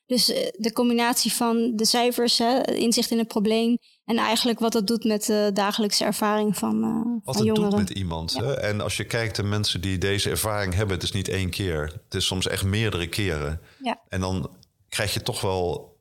Dus 0.09 0.25
de 0.57 0.71
combinatie 0.73 1.33
van 1.33 1.75
de 1.75 1.85
cijfers, 1.85 2.37
hè, 2.37 2.61
inzicht 2.61 3.11
in 3.11 3.17
het 3.17 3.27
probleem 3.27 3.77
en 4.05 4.17
eigenlijk 4.17 4.59
wat 4.59 4.71
dat 4.71 4.87
doet 4.87 5.03
met 5.03 5.25
de 5.25 5.51
dagelijkse 5.53 6.05
ervaring 6.05 6.57
van, 6.57 6.83
uh, 6.83 7.23
wat 7.23 7.35
van 7.35 7.45
jongeren. 7.45 7.69
Wat 7.69 7.79
het 7.79 7.87
doet 7.87 7.89
met 7.89 7.97
iemand. 7.97 8.33
Ja. 8.33 8.43
Hè? 8.43 8.53
En 8.53 8.81
als 8.81 8.97
je 8.97 9.03
kijkt 9.03 9.35
de 9.35 9.43
mensen 9.43 9.81
die 9.81 9.97
deze 9.97 10.29
ervaring 10.29 10.73
hebben, 10.73 10.95
het 10.95 11.03
is 11.03 11.11
niet 11.11 11.27
één 11.27 11.49
keer. 11.49 11.81
Het 12.03 12.13
is 12.13 12.25
soms 12.25 12.47
echt 12.47 12.63
meerdere 12.63 13.07
keren. 13.07 13.61
Ja. 13.83 13.99
En 14.07 14.19
dan 14.19 14.49
krijg 14.89 15.13
je 15.13 15.21
toch 15.21 15.41
wel 15.41 15.97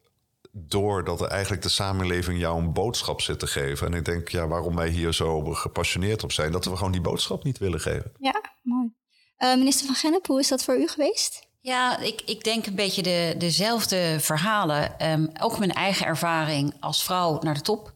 door 0.53 1.05
dat 1.05 1.21
er 1.21 1.29
eigenlijk 1.29 1.63
de 1.63 1.69
samenleving 1.69 2.39
jou 2.39 2.59
een 2.59 2.73
boodschap 2.73 3.21
zit 3.21 3.39
te 3.39 3.47
geven. 3.47 3.87
En 3.87 3.95
ik 3.95 4.05
denk, 4.05 4.29
ja, 4.29 4.47
waarom 4.47 4.77
wij 4.77 4.89
hier 4.89 5.15
zo 5.15 5.41
gepassioneerd 5.45 6.25
op 6.25 6.33
zijn, 6.33 6.53
dat 6.53 6.65
we 6.65 6.77
gewoon 6.77 6.93
die 6.93 7.01
boodschap 7.01 7.45
niet 7.45 7.59
willen 7.59 7.81
geven. 7.81 8.13
Ja, 8.19 8.43
mooi. 8.63 8.93
Uh, 9.39 9.55
minister 9.55 9.87
van 9.87 9.95
Gennep, 9.95 10.27
hoe 10.27 10.41
is 10.41 10.49
dat 10.49 10.65
voor 10.65 10.77
u 10.79 10.87
geweest? 10.89 11.48
Ja, 11.61 11.99
ik, 11.99 12.23
ik 12.25 12.45
denk 12.45 12.67
een 12.67 12.75
beetje 12.75 13.03
de, 13.03 13.35
dezelfde 13.39 14.17
verhalen. 14.21 15.11
Um, 15.11 15.31
ook 15.41 15.59
mijn 15.59 15.73
eigen 15.73 16.07
ervaring 16.07 16.75
als 16.81 17.03
vrouw 17.03 17.39
naar 17.43 17.55
de 17.55 17.61
top. 17.61 17.93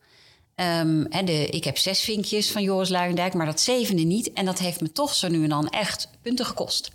En 0.54 1.24
de, 1.24 1.46
ik 1.46 1.64
heb 1.64 1.78
zes 1.78 2.00
vinkjes 2.00 2.50
van 2.50 2.62
Joris 2.62 2.88
Luijendijk, 2.88 3.34
maar 3.34 3.46
dat 3.46 3.60
zevende 3.60 4.02
niet. 4.02 4.32
En 4.32 4.44
dat 4.44 4.58
heeft 4.58 4.80
me 4.80 4.92
toch 4.92 5.14
zo 5.14 5.28
nu 5.28 5.42
en 5.42 5.48
dan 5.48 5.68
echt 5.68 6.08
punten 6.22 6.46
gekost. 6.46 6.90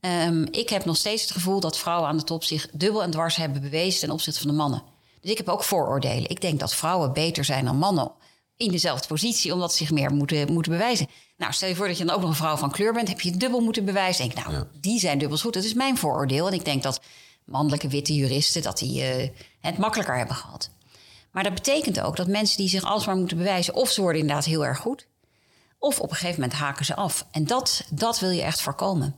Um, 0.00 0.46
ik 0.50 0.68
heb 0.68 0.84
nog 0.84 0.96
steeds 0.96 1.22
het 1.22 1.30
gevoel 1.30 1.60
dat 1.60 1.78
vrouwen 1.78 2.08
aan 2.08 2.16
de 2.16 2.24
top 2.24 2.44
zich 2.44 2.68
dubbel 2.72 3.02
en 3.02 3.10
dwars 3.10 3.36
hebben 3.36 3.62
bewezen 3.62 4.00
ten 4.00 4.10
opzichte 4.10 4.40
van 4.40 4.50
de 4.50 4.56
mannen. 4.56 4.82
Dus 5.20 5.30
ik 5.30 5.36
heb 5.36 5.48
ook 5.48 5.64
vooroordelen. 5.64 6.30
Ik 6.30 6.40
denk 6.40 6.60
dat 6.60 6.74
vrouwen 6.74 7.12
beter 7.12 7.44
zijn 7.44 7.64
dan 7.64 7.76
mannen 7.76 8.12
in 8.56 8.70
dezelfde 8.70 9.08
positie, 9.08 9.52
omdat 9.52 9.70
ze 9.70 9.76
zich 9.76 9.90
meer 9.90 10.10
moeten, 10.12 10.52
moeten 10.52 10.72
bewijzen. 10.72 11.08
Nou, 11.36 11.52
stel 11.52 11.68
je 11.68 11.74
voor 11.74 11.86
dat 11.86 11.98
je 11.98 12.04
dan 12.04 12.14
ook 12.14 12.20
nog 12.20 12.30
een 12.30 12.36
vrouw 12.36 12.56
van 12.56 12.70
kleur 12.70 12.92
bent, 12.92 13.08
heb 13.08 13.20
je 13.20 13.30
het 13.30 13.40
dubbel 13.40 13.60
moeten 13.60 13.84
bewijzen. 13.84 14.28
Denk, 14.28 14.46
nou, 14.46 14.56
ja. 14.56 14.66
die 14.80 14.98
zijn 14.98 15.18
dubbel 15.18 15.38
goed. 15.38 15.54
Dat 15.54 15.64
is 15.64 15.74
mijn 15.74 15.96
vooroordeel. 15.96 16.46
En 16.46 16.52
ik 16.52 16.64
denk 16.64 16.82
dat 16.82 17.00
mannelijke 17.44 17.88
witte 17.88 18.14
juristen 18.14 18.62
dat 18.62 18.78
die, 18.78 19.18
uh, 19.18 19.28
het 19.60 19.78
makkelijker 19.78 20.16
hebben 20.16 20.36
gehad. 20.36 20.70
Maar 21.30 21.42
dat 21.42 21.54
betekent 21.54 22.00
ook 22.00 22.16
dat 22.16 22.26
mensen 22.26 22.56
die 22.56 22.68
zich 22.68 22.84
alsmaar 22.84 23.16
moeten 23.16 23.36
bewijzen, 23.36 23.74
of 23.74 23.90
ze 23.90 24.00
worden 24.00 24.20
inderdaad 24.20 24.44
heel 24.44 24.66
erg 24.66 24.78
goed, 24.78 25.06
of 25.78 26.00
op 26.00 26.10
een 26.10 26.16
gegeven 26.16 26.40
moment 26.40 26.58
haken 26.58 26.84
ze 26.84 26.94
af. 26.94 27.26
En 27.30 27.46
dat, 27.46 27.84
dat 27.90 28.20
wil 28.20 28.30
je 28.30 28.42
echt 28.42 28.60
voorkomen. 28.60 29.16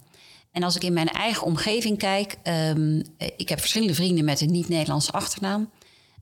En 0.53 0.63
als 0.63 0.77
ik 0.77 0.85
in 0.85 0.93
mijn 0.93 1.09
eigen 1.09 1.43
omgeving 1.47 1.99
kijk, 1.99 2.37
um, 2.43 3.03
ik 3.37 3.49
heb 3.49 3.61
verschillende 3.61 3.95
vrienden 3.95 4.25
met 4.25 4.41
een 4.41 4.51
niet-Nederlandse 4.51 5.13
achternaam. 5.13 5.71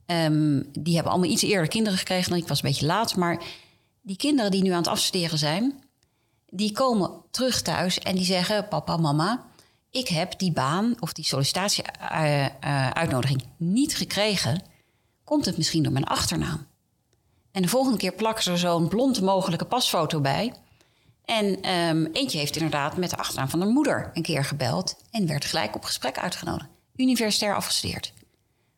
Um, 0.07 0.69
die 0.79 0.93
hebben 0.93 1.11
allemaal 1.11 1.31
iets 1.31 1.43
eerder 1.43 1.67
kinderen 1.67 1.97
gekregen 1.97 2.29
dan 2.29 2.39
ik 2.39 2.47
was 2.47 2.63
een 2.63 2.69
beetje 2.69 2.85
laat. 2.85 3.15
Maar 3.15 3.43
die 4.01 4.17
kinderen 4.17 4.51
die 4.51 4.61
nu 4.61 4.69
aan 4.69 4.77
het 4.77 4.87
afstuderen 4.87 5.37
zijn, 5.37 5.83
die 6.49 6.71
komen 6.71 7.11
terug 7.31 7.61
thuis 7.61 7.99
en 7.99 8.15
die 8.15 8.25
zeggen: 8.25 8.67
Papa, 8.67 8.97
mama, 8.97 9.45
ik 9.91 10.07
heb 10.07 10.39
die 10.39 10.51
baan 10.51 10.95
of 10.99 11.13
die 11.13 11.25
sollicitatie-uitnodiging 11.25 13.41
uh, 13.41 13.47
uh, 13.47 13.53
niet 13.57 13.95
gekregen. 13.95 14.61
Komt 15.23 15.45
het 15.45 15.57
misschien 15.57 15.83
door 15.83 15.91
mijn 15.91 16.05
achternaam? 16.05 16.67
En 17.51 17.61
de 17.61 17.67
volgende 17.67 17.97
keer 17.97 18.13
plakken 18.13 18.43
ze 18.43 18.51
er 18.51 18.57
zo'n 18.57 18.87
blond 18.87 19.21
mogelijke 19.21 19.65
pasfoto 19.65 20.21
bij. 20.21 20.53
En 21.25 21.69
um, 21.69 22.05
eentje 22.05 22.37
heeft 22.37 22.55
inderdaad 22.55 22.97
met 22.97 23.09
de 23.09 23.17
achternaam 23.17 23.49
van 23.49 23.59
de 23.59 23.65
moeder 23.65 24.11
een 24.13 24.21
keer 24.21 24.45
gebeld 24.45 24.95
en 25.11 25.27
werd 25.27 25.45
gelijk 25.45 25.75
op 25.75 25.83
gesprek 25.83 26.19
uitgenodigd. 26.19 26.69
Universitair 26.95 27.55
afgestudeerd. 27.55 28.13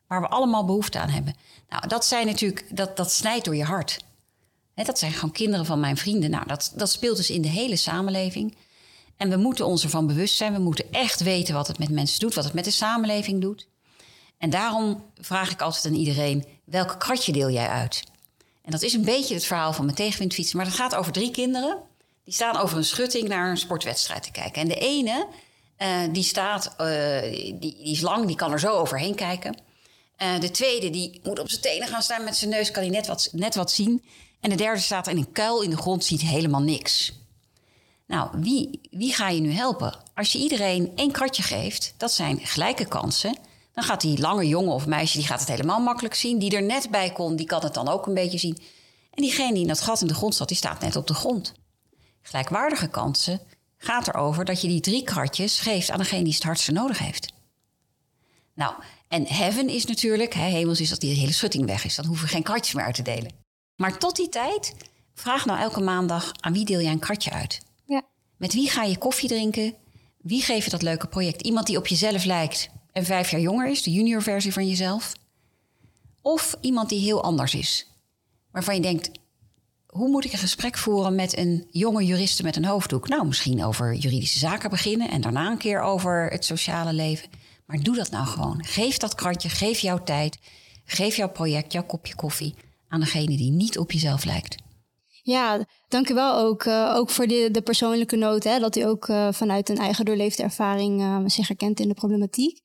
Waar 0.08 0.20
we 0.20 0.28
allemaal 0.28 0.64
behoefte 0.64 0.98
aan 0.98 1.08
hebben. 1.08 1.36
Nou, 1.68 1.88
dat 1.88 2.04
zijn 2.04 2.26
natuurlijk, 2.26 2.76
dat, 2.76 2.96
dat 2.96 3.12
snijdt 3.12 3.44
door 3.44 3.56
je 3.56 3.64
hart. 3.64 3.98
Dat 4.74 4.98
zijn 4.98 5.12
gewoon 5.12 5.32
kinderen 5.32 5.66
van 5.66 5.80
mijn 5.80 5.96
vrienden. 5.96 6.30
Nou, 6.30 6.46
dat, 6.46 6.72
dat 6.76 6.90
speelt 6.90 7.16
dus 7.16 7.30
in 7.30 7.42
de 7.42 7.48
hele 7.48 7.76
samenleving. 7.76 8.56
En 9.16 9.30
we 9.30 9.36
moeten 9.36 9.66
ons 9.66 9.82
ervan 9.82 10.06
bewust 10.06 10.36
zijn. 10.36 10.52
We 10.52 10.58
moeten 10.58 10.92
echt 10.92 11.20
weten 11.20 11.54
wat 11.54 11.66
het 11.66 11.78
met 11.78 11.90
mensen 11.90 12.20
doet, 12.20 12.34
wat 12.34 12.44
het 12.44 12.52
met 12.52 12.64
de 12.64 12.70
samenleving 12.70 13.40
doet. 13.40 13.68
En 14.38 14.50
daarom 14.50 15.02
vraag 15.20 15.50
ik 15.50 15.60
altijd 15.60 15.86
aan 15.86 16.00
iedereen: 16.00 16.44
welk 16.64 16.98
kratje 16.98 17.32
deel 17.32 17.50
jij 17.50 17.68
uit? 17.68 18.02
En 18.62 18.70
dat 18.70 18.82
is 18.82 18.92
een 18.92 19.04
beetje 19.04 19.34
het 19.34 19.44
verhaal 19.44 19.72
van 19.72 19.84
mijn 19.84 19.96
tegenwindfietsen. 19.96 20.56
Maar 20.56 20.66
dat 20.66 20.74
gaat 20.74 20.94
over 20.94 21.12
drie 21.12 21.30
kinderen. 21.30 21.78
Die 22.24 22.34
staan 22.34 22.56
over 22.56 22.76
een 22.76 22.84
schutting 22.84 23.28
naar 23.28 23.50
een 23.50 23.56
sportwedstrijd 23.56 24.22
te 24.22 24.30
kijken. 24.30 24.62
En 24.62 24.68
de 24.68 24.74
ene, 24.74 25.26
uh, 25.78 25.88
die 26.12 26.22
staat, 26.22 26.74
uh, 26.80 27.22
die, 27.22 27.58
die, 27.58 27.76
is 27.82 28.00
lang, 28.00 28.26
die 28.26 28.36
kan 28.36 28.52
er 28.52 28.60
zo 28.60 28.72
overheen 28.72 29.14
kijken. 29.14 29.56
Uh, 30.22 30.40
de 30.40 30.50
tweede, 30.50 30.90
die 30.90 31.20
moet 31.22 31.38
op 31.38 31.48
zijn 31.48 31.60
tenen 31.60 31.88
gaan 31.88 32.02
staan 32.02 32.24
met 32.24 32.36
zijn 32.36 32.50
neus, 32.50 32.70
kan 32.70 32.82
hij 32.82 32.92
net 32.92 33.06
wat, 33.06 33.28
net 33.32 33.54
wat 33.54 33.70
zien. 33.70 34.04
En 34.40 34.50
de 34.50 34.56
derde 34.56 34.80
staat 34.80 35.06
in 35.06 35.16
een 35.16 35.32
kuil 35.32 35.62
in 35.62 35.70
de 35.70 35.76
grond, 35.76 36.04
ziet 36.04 36.20
helemaal 36.20 36.60
niks. 36.60 37.12
Nou, 38.06 38.30
wie, 38.32 38.80
wie 38.90 39.12
ga 39.14 39.28
je 39.28 39.40
nu 39.40 39.52
helpen? 39.52 39.98
Als 40.14 40.32
je 40.32 40.38
iedereen 40.38 40.92
één 40.96 41.12
kratje 41.12 41.42
geeft, 41.42 41.94
dat 41.96 42.12
zijn 42.12 42.38
gelijke 42.38 42.84
kansen. 42.84 43.36
Dan 43.72 43.84
gaat 43.84 44.00
die 44.00 44.20
lange 44.20 44.48
jongen 44.48 44.72
of 44.72 44.86
meisje, 44.86 45.18
die 45.18 45.26
gaat 45.26 45.40
het 45.40 45.48
helemaal 45.48 45.80
makkelijk 45.80 46.14
zien. 46.14 46.38
Die 46.38 46.56
er 46.56 46.62
net 46.62 46.90
bij 46.90 47.12
kon, 47.12 47.36
die 47.36 47.46
kan 47.46 47.62
het 47.62 47.74
dan 47.74 47.88
ook 47.88 48.06
een 48.06 48.14
beetje 48.14 48.38
zien. 48.38 48.58
En 49.10 49.22
diegene 49.22 49.52
die 49.52 49.62
in 49.62 49.68
dat 49.68 49.80
gat 49.80 50.00
in 50.00 50.06
de 50.06 50.14
grond 50.14 50.34
staat, 50.34 50.48
die 50.48 50.56
staat 50.56 50.80
net 50.80 50.96
op 50.96 51.06
de 51.06 51.14
grond. 51.14 51.52
Gelijkwaardige 52.22 52.88
kansen 52.88 53.40
gaat 53.78 54.08
erover 54.08 54.44
dat 54.44 54.60
je 54.60 54.68
die 54.68 54.80
drie 54.80 55.02
kratjes 55.02 55.60
geeft 55.60 55.90
aan 55.90 55.98
degene 55.98 56.24
die 56.24 56.34
het 56.34 56.42
hardste 56.42 56.72
nodig 56.72 56.98
heeft. 56.98 57.32
Nou, 58.54 58.74
en 59.08 59.26
heaven 59.26 59.68
is 59.68 59.84
natuurlijk, 59.84 60.34
hè, 60.34 60.44
hemels 60.44 60.80
is 60.80 60.88
dat 60.88 61.00
die 61.00 61.14
hele 61.14 61.32
schutting 61.32 61.66
weg 61.66 61.84
is. 61.84 61.94
Dan 61.94 62.06
hoeven 62.06 62.26
we 62.26 62.32
geen 62.32 62.42
kratjes 62.42 62.74
meer 62.74 62.84
uit 62.84 62.94
te 62.94 63.02
delen. 63.02 63.32
Maar 63.76 63.98
tot 63.98 64.16
die 64.16 64.28
tijd, 64.28 64.74
vraag 65.14 65.46
nou 65.46 65.58
elke 65.58 65.80
maandag 65.80 66.32
aan 66.40 66.52
wie 66.52 66.64
deel 66.64 66.80
jij 66.80 66.92
een 66.92 66.98
kratje 66.98 67.30
uit? 67.30 67.60
Ja. 67.84 68.02
Met 68.36 68.52
wie 68.52 68.70
ga 68.70 68.82
je 68.82 68.98
koffie 68.98 69.28
drinken? 69.28 69.74
Wie 70.18 70.42
geef 70.42 70.64
je 70.64 70.70
dat 70.70 70.82
leuke 70.82 71.06
project? 71.06 71.42
Iemand 71.42 71.66
die 71.66 71.76
op 71.76 71.86
jezelf 71.86 72.24
lijkt 72.24 72.68
en 72.92 73.04
vijf 73.04 73.30
jaar 73.30 73.40
jonger 73.40 73.68
is, 73.68 73.82
de 73.82 73.92
junior 73.92 74.22
versie 74.22 74.52
van 74.52 74.68
jezelf? 74.68 75.12
Of 76.22 76.56
iemand 76.60 76.88
die 76.88 77.00
heel 77.00 77.22
anders 77.22 77.54
is, 77.54 77.86
waarvan 78.50 78.74
je 78.74 78.80
denkt: 78.80 79.10
hoe 79.86 80.08
moet 80.08 80.24
ik 80.24 80.32
een 80.32 80.38
gesprek 80.38 80.78
voeren 80.78 81.14
met 81.14 81.36
een 81.36 81.66
jonge 81.70 82.04
juriste 82.04 82.42
met 82.42 82.56
een 82.56 82.64
hoofddoek? 82.64 83.08
Nou, 83.08 83.26
misschien 83.26 83.64
over 83.64 83.94
juridische 83.94 84.38
zaken 84.38 84.70
beginnen 84.70 85.10
en 85.10 85.20
daarna 85.20 85.50
een 85.50 85.58
keer 85.58 85.80
over 85.80 86.30
het 86.30 86.44
sociale 86.44 86.92
leven. 86.92 87.28
Maar 87.68 87.82
doe 87.82 87.96
dat 87.96 88.10
nou 88.10 88.26
gewoon. 88.26 88.64
Geef 88.64 88.96
dat 88.96 89.14
kratje, 89.14 89.48
geef 89.48 89.78
jouw 89.78 90.02
tijd, 90.02 90.38
geef 90.84 91.16
jouw 91.16 91.30
project, 91.30 91.72
jouw 91.72 91.84
kopje 91.84 92.14
koffie 92.14 92.54
aan 92.88 93.00
degene 93.00 93.36
die 93.36 93.50
niet 93.50 93.78
op 93.78 93.92
jezelf 93.92 94.24
lijkt. 94.24 94.56
Ja, 95.22 95.66
dank 95.88 96.08
u 96.08 96.14
wel 96.14 96.34
ook, 96.38 96.64
uh, 96.64 96.92
ook 96.96 97.10
voor 97.10 97.26
de, 97.26 97.48
de 97.52 97.62
persoonlijke 97.62 98.16
noot. 98.16 98.44
Hè, 98.44 98.58
dat 98.58 98.76
u 98.76 98.82
ook 98.82 99.08
uh, 99.08 99.28
vanuit 99.32 99.68
een 99.68 99.78
eigen 99.78 100.04
doorleefde 100.04 100.42
ervaring 100.42 101.00
uh, 101.00 101.18
zich 101.26 101.48
herkent 101.48 101.80
in 101.80 101.88
de 101.88 101.94
problematiek. 101.94 102.60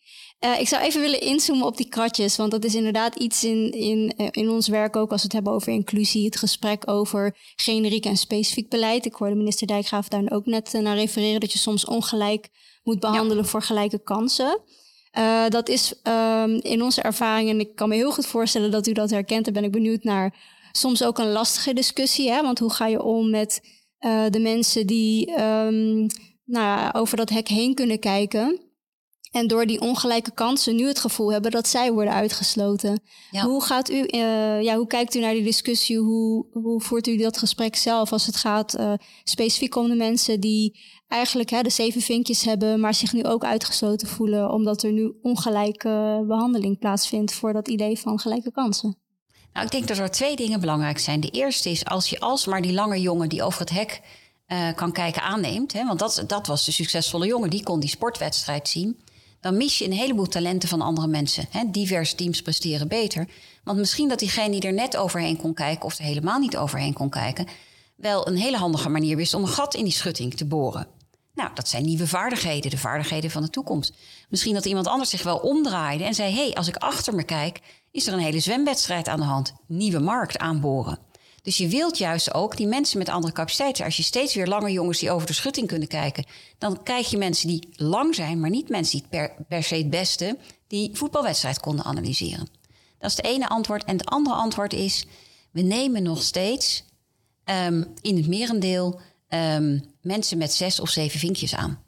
ik 0.60 0.68
zou 0.68 0.84
even 0.84 1.02
willen 1.02 1.22
inzoomen 1.22 1.66
op 1.66 1.78
die 1.78 1.90
kratjes, 1.90 2.36
want 2.36 2.52
dat 2.52 2.64
is 2.64 2.76
inderdaad 2.76 3.16
iets 3.16 3.44
in, 3.44 3.72
in, 3.72 4.14
in 4.32 4.50
ons 4.50 4.68
werk 4.68 4.96
ook 4.96 5.12
als 5.12 5.20
we 5.22 5.28
het 5.28 5.34
hebben 5.34 5.54
over 5.54 5.74
inclusie, 5.74 6.26
het 6.26 6.38
gesprek 6.38 6.90
over 6.90 7.38
generiek 7.56 8.06
en 8.06 8.18
specifiek 8.18 8.70
beleid. 8.70 9.06
Ik 9.06 9.14
hoorde 9.14 9.36
minister 9.36 9.68
Dijkgraaf 9.68 10.08
daar 10.08 10.32
ook 10.32 10.46
net 10.46 10.74
naar 10.74 10.96
refereren 10.96 11.40
dat 11.40 11.52
je 11.52 11.60
soms 11.60 11.86
ongelijk 11.86 12.50
moet 12.84 13.00
behandelen 13.00 13.44
ja. 13.44 13.50
voor 13.50 13.62
gelijke 13.62 14.04
kansen. 14.04 14.62
Uh, 15.17 15.48
dat 15.48 15.70
is 15.70 15.93
um, 16.03 16.60
in 16.62 16.82
onze 16.82 17.01
ervaring, 17.01 17.50
en 17.50 17.60
ik 17.60 17.75
kan 17.75 17.89
me 17.89 17.96
heel 17.96 18.12
goed 18.12 18.25
voorstellen 18.25 18.72
dat 18.72 18.88
u 18.88 18.91
dat 18.91 19.10
herkent, 19.10 19.46
daar 19.46 19.53
ben 19.53 19.63
ik 19.63 19.72
benieuwd 19.72 20.03
naar, 20.03 20.36
soms 20.72 21.03
ook 21.03 21.17
een 21.17 21.32
lastige 21.32 21.74
discussie. 21.74 22.32
Hè? 22.32 22.41
Want 22.41 22.60
hoe 22.60 22.72
ga 22.72 22.88
je 22.88 23.03
om 23.03 23.29
met 23.29 23.62
uh, 24.00 24.24
de 24.29 24.39
mensen 24.39 24.88
die 24.88 25.41
um, 25.41 26.08
nou, 26.46 26.93
over 26.93 27.17
dat 27.17 27.29
hek 27.29 27.48
heen 27.48 27.74
kunnen 27.74 28.00
kijken? 28.00 28.72
En 29.32 29.48
door 29.48 29.65
die 29.65 29.82
ongelijke 29.82 30.32
kansen 30.34 30.75
nu 30.75 30.88
het 30.88 31.00
gevoel 31.00 31.32
hebben 31.32 31.51
dat 31.51 31.67
zij 31.67 31.91
worden 31.91 32.13
uitgesloten. 32.13 33.01
Ja. 33.32 33.43
Hoe, 33.43 33.63
gaat 33.63 33.89
u, 33.89 33.96
uh, 33.96 34.62
ja, 34.62 34.75
hoe 34.75 34.88
kijkt 34.88 35.15
u 35.15 35.20
naar 35.20 35.34
die 35.34 35.43
discussie? 35.43 35.98
Hoe, 35.98 36.46
hoe 36.51 36.82
voert 36.82 37.08
u 37.08 37.17
dat 37.17 37.38
gesprek 37.38 37.75
zelf 37.75 38.12
als 38.12 38.25
het 38.25 38.36
gaat 38.36 38.79
uh, 38.79 38.93
specifiek 39.24 39.75
om 39.75 39.89
de 39.89 39.96
mensen 39.96 40.39
die 40.39 40.79
eigenlijk 41.13 41.50
hè, 41.50 41.62
de 41.62 41.70
zeven 41.70 42.01
vinkjes 42.01 42.43
hebben, 42.43 42.79
maar 42.79 42.93
zich 42.93 43.13
nu 43.13 43.24
ook 43.24 43.43
uitgesloten 43.43 44.08
voelen 44.08 44.51
omdat 44.51 44.84
er 44.84 44.91
nu 44.91 45.13
ongelijke 45.22 46.24
behandeling 46.27 46.79
plaatsvindt 46.79 47.34
voor 47.34 47.53
dat 47.53 47.67
idee 47.67 48.00
van 48.00 48.20
gelijke 48.20 48.51
kansen? 48.51 48.98
Nou, 49.53 49.65
ik 49.65 49.72
denk 49.72 49.88
dat 49.88 49.98
er 49.98 50.12
twee 50.12 50.36
dingen 50.36 50.60
belangrijk 50.60 51.00
zijn. 51.00 51.20
De 51.20 51.29
eerste 51.29 51.70
is 51.70 51.86
als 51.86 52.10
je 52.10 52.20
alsmaar 52.20 52.62
die 52.62 52.74
lange 52.74 53.01
jongen 53.01 53.29
die 53.29 53.43
over 53.43 53.60
het 53.60 53.70
hek 53.70 54.01
uh, 54.48 54.74
kan 54.75 54.91
kijken 54.91 55.22
aanneemt, 55.22 55.74
hè, 55.74 55.86
want 55.86 56.00
dat, 56.00 56.24
dat 56.27 56.48
was 56.48 56.65
de 56.65 56.72
succesvolle 56.72 57.27
jongen, 57.27 57.50
die 57.50 57.63
kon 57.63 57.79
die 57.79 57.89
sportwedstrijd 57.89 58.67
zien 58.67 59.00
dan 59.43 59.58
mis 59.58 59.77
je 59.77 59.86
een 59.86 59.91
heleboel 59.91 60.27
talenten 60.27 60.70
van 60.70 60.82
andere 60.82 61.08
mensen. 61.08 61.46
Hè? 61.50 61.63
Diverse 61.72 62.15
teams 62.15 62.41
presteren 62.41 62.88
beter. 62.88 63.27
Want 63.63 63.77
misschien 63.77 64.10
dat 64.10 64.20
diegene 64.20 64.51
die 64.51 64.62
er 64.62 64.74
net 64.74 64.98
overheen 64.98 65.38
kon 65.38 65.53
kijken, 65.53 65.86
of 65.86 65.98
er 65.98 66.03
helemaal 66.03 66.39
niet 66.39 66.58
overheen 66.58 66.93
kon 66.93 67.10
kijken, 67.10 67.48
wel 67.96 68.27
een 68.27 68.38
hele 68.38 68.58
handige 68.58 68.89
manier 68.89 69.15
wist 69.15 69.34
om 69.34 69.41
een 69.41 69.48
gat 69.48 69.74
in 69.74 69.84
die 69.84 69.93
schutting 69.93 70.34
te 70.34 70.46
boren. 70.46 70.88
Nou, 71.34 71.50
dat 71.54 71.68
zijn 71.68 71.84
nieuwe 71.84 72.08
vaardigheden, 72.08 72.72
de 72.72 72.78
vaardigheden 72.78 73.32
van 73.32 73.42
de 73.42 73.50
toekomst. 73.50 73.94
Misschien 74.30 74.54
dat 74.54 74.66
iemand 74.66 74.88
anders 74.88 75.10
zich 75.10 75.24
wel 75.24 75.38
omdraaide 75.38 76.04
en 76.04 76.13
zei: 76.13 76.34
hé, 76.34 76.44
hey, 76.44 76.54
als 76.54 76.68
ik 76.68 76.75
achter 76.75 77.16
me 77.16 77.24
kijk, 77.24 77.60
is 77.92 78.08
er 78.08 78.13
een 78.13 78.20
hele 78.20 78.40
zwemwedstrijd 78.40 79.08
aan 79.08 79.20
de 79.20 79.25
hand. 79.25 79.54
Nieuwe 79.68 80.00
markt 80.00 80.38
aanboren. 80.38 81.00
Dus 81.42 81.58
je 81.58 81.68
wilt 81.68 81.98
juist 81.98 82.34
ook 82.34 82.58
die 82.58 82.68
mensen 82.68 82.98
met 82.98 83.10
andere 83.10 83.34
capaciteiten. 83.34 83.86
Als 83.86 83.98
je 83.98 84.04
steeds 84.04 84.36
weer 84.36 84.48
lange 84.48 84.72
jongens 84.72 85.00
die 85.00 85.12
over 85.12 85.28
de 85.28 85.34
schutting 85.34 85.68
kunnen 85.68 85.88
kijken, 85.88 86.25
dan 86.58 86.84
krijg 86.84 87.10
je 87.10 87.18
mensen 87.18 87.48
die 87.48 87.70
lang 87.72 88.16
zijn, 88.16 88.40
maar 88.40 88.50
niet 88.50 88.70
mensen 88.70 89.00
die 89.00 89.08
per, 89.10 89.46
per 89.48 89.63
se 89.63 89.75
het 89.75 89.90
beste 89.90 90.38
die 90.68 90.90
voetbalwedstrijd 90.94 91.60
konden 91.60 91.86
analyseren. 91.86 92.48
Dat 93.00 93.10
is 93.12 93.18
het 93.18 93.25
ene 93.25 93.48
antwoord. 93.48 93.84
En 93.84 93.98
het 93.98 94.06
andere 94.06 94.36
antwoord 94.36 94.74
is: 94.74 95.06
we 95.52 95.62
nemen 95.62 96.04
nog 96.04 96.22
steeds 96.22 96.84
um, 97.46 97.94
in 98.02 98.16
het 98.16 98.28
merendeel 98.28 99.00
um, 99.34 99.84
mensen 100.02 100.38
met 100.38 100.54
zes 100.54 100.80
of 100.80 100.90
zeven 100.90 101.20
vinkjes 101.20 101.56
aan. 101.56 101.84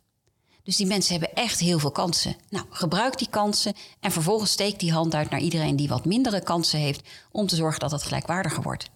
Dus 0.63 0.75
die 0.75 0.85
mensen 0.85 1.11
hebben 1.11 1.33
echt 1.33 1.59
heel 1.59 1.79
veel 1.79 1.91
kansen. 1.91 2.35
Nou, 2.49 2.65
gebruik 2.69 3.17
die 3.17 3.29
kansen 3.29 3.73
en 3.99 4.11
vervolgens 4.11 4.51
steek 4.51 4.79
die 4.79 4.91
hand 4.91 5.15
uit 5.15 5.29
naar 5.29 5.39
iedereen 5.39 5.75
die 5.75 5.87
wat 5.87 6.05
mindere 6.05 6.41
kansen 6.43 6.79
heeft 6.79 7.01
om 7.31 7.47
te 7.47 7.55
zorgen 7.55 7.79
dat 7.79 7.91
het 7.91 8.03
gelijkwaardiger 8.03 8.63
wordt. 8.63 8.89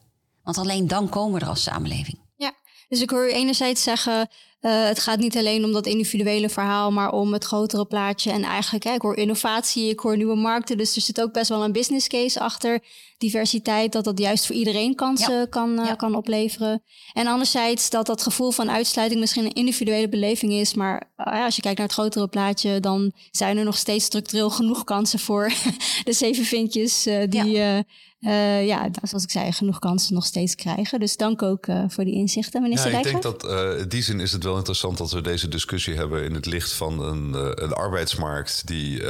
Want 0.44 0.58
alleen 0.58 0.88
dan 0.88 1.10
komen 1.10 1.40
we 1.40 1.46
er 1.46 1.52
als 1.52 1.64
samenleving. 1.64 2.20
Ja, 2.36 2.54
dus 2.88 3.02
ik 3.02 3.10
hoor 3.10 3.28
u 3.28 3.32
enerzijds 3.32 3.84
zeggen, 3.84 4.30
uh, 4.62 4.86
het 4.86 5.00
gaat 5.00 5.20
niet 5.20 5.38
alleen 5.38 5.64
om 5.66 5.72
dat 5.72 5.86
individuele 5.86 6.50
verhaal, 6.50 6.92
maar 6.92 7.12
om 7.12 7.34
het 7.34 7.44
grotere 7.44 7.86
plaatje. 7.86 8.32
En 8.32 8.44
eigenlijk, 8.44 8.84
hè, 8.84 8.94
ik 8.94 9.02
hoor 9.02 9.16
innovatie, 9.16 9.90
ik 9.90 10.00
hoor 10.00 10.18
nieuwe 10.18 10.36
markten. 10.36 10.78
Dus 10.78 10.96
er 10.96 11.02
zit 11.02 11.22
ook 11.22 11.34
best 11.34 11.50
wel 11.50 11.64
een 11.64 11.72
business 11.72 12.08
case 12.08 12.40
achter. 12.40 12.84
Diversiteit, 13.18 13.92
dat 13.92 14.04
dat 14.04 14.20
juist 14.20 14.46
voor 14.46 14.56
iedereen 14.56 14.96
kansen 14.96 15.34
ja. 15.34 15.46
kan, 15.46 15.80
uh, 15.80 15.86
ja. 15.86 15.96
kan 15.96 16.16
opleveren. 16.16 16.84
En 17.14 17.28
anderzijds 17.28 17.90
dat 17.90 18.06
dat 18.06 18.24
gevoel 18.24 18.52
van 18.52 18.72
uitsluiting 18.72 19.20
misschien 19.20 19.46
een 19.46 19.54
individuele 19.54 20.10
beleving 20.10 20.52
is. 20.52 20.74
Maar 20.74 21.12
uh, 21.18 21.44
als 21.46 21.56
je 21.56 21.62
kijkt 21.62 21.78
naar 21.78 21.88
het 21.88 21.96
grotere 21.96 22.28
plaatje, 22.28 22.80
dan 22.80 23.12
zijn 23.32 23.58
er 23.58 23.64
nog 23.64 23.78
steeds 23.78 24.06
structureel 24.06 24.50
genoeg 24.50 24.84
kansen 24.84 25.20
voor 25.20 25.52
de 26.04 26.14
zeven 26.14 26.46
vinkjes 26.46 27.04
die... 27.30 27.46
Ja 27.46 27.84
uh, 28.20 28.66
ja, 28.66 28.90
zoals 29.04 29.24
ik 29.24 29.32
zei, 29.32 29.52
genoeg 29.52 29.80
kansen 29.80 30.14
nog 30.14 30.26
steeds 30.26 30.56
krijgen. 30.56 31.00
Dus 31.00 31.18
dank 31.18 31.42
ook 31.42 31.68
uh, 31.68 31.84
voor 31.88 32.04
die 32.04 32.14
inzichten, 32.14 32.62
minister 32.62 32.92
ja, 32.92 32.98
Ik 32.98 33.04
denk 33.04 33.22
dat 33.22 33.46
uh, 33.46 33.80
in 33.80 33.88
die 33.88 34.02
zin 34.02 34.20
is 34.20 34.32
het 34.32 34.44
wel 34.44 34.58
interessant 34.58 34.98
dat 34.98 35.12
we 35.12 35.22
deze 35.22 35.48
discussie 35.48 35.96
hebben 35.96 36.24
in 36.24 36.34
het 36.34 36.46
licht 36.46 36.74
van 36.74 37.02
een, 37.02 37.34
een 37.64 37.74
arbeidsmarkt 37.74 38.68
die 38.68 39.02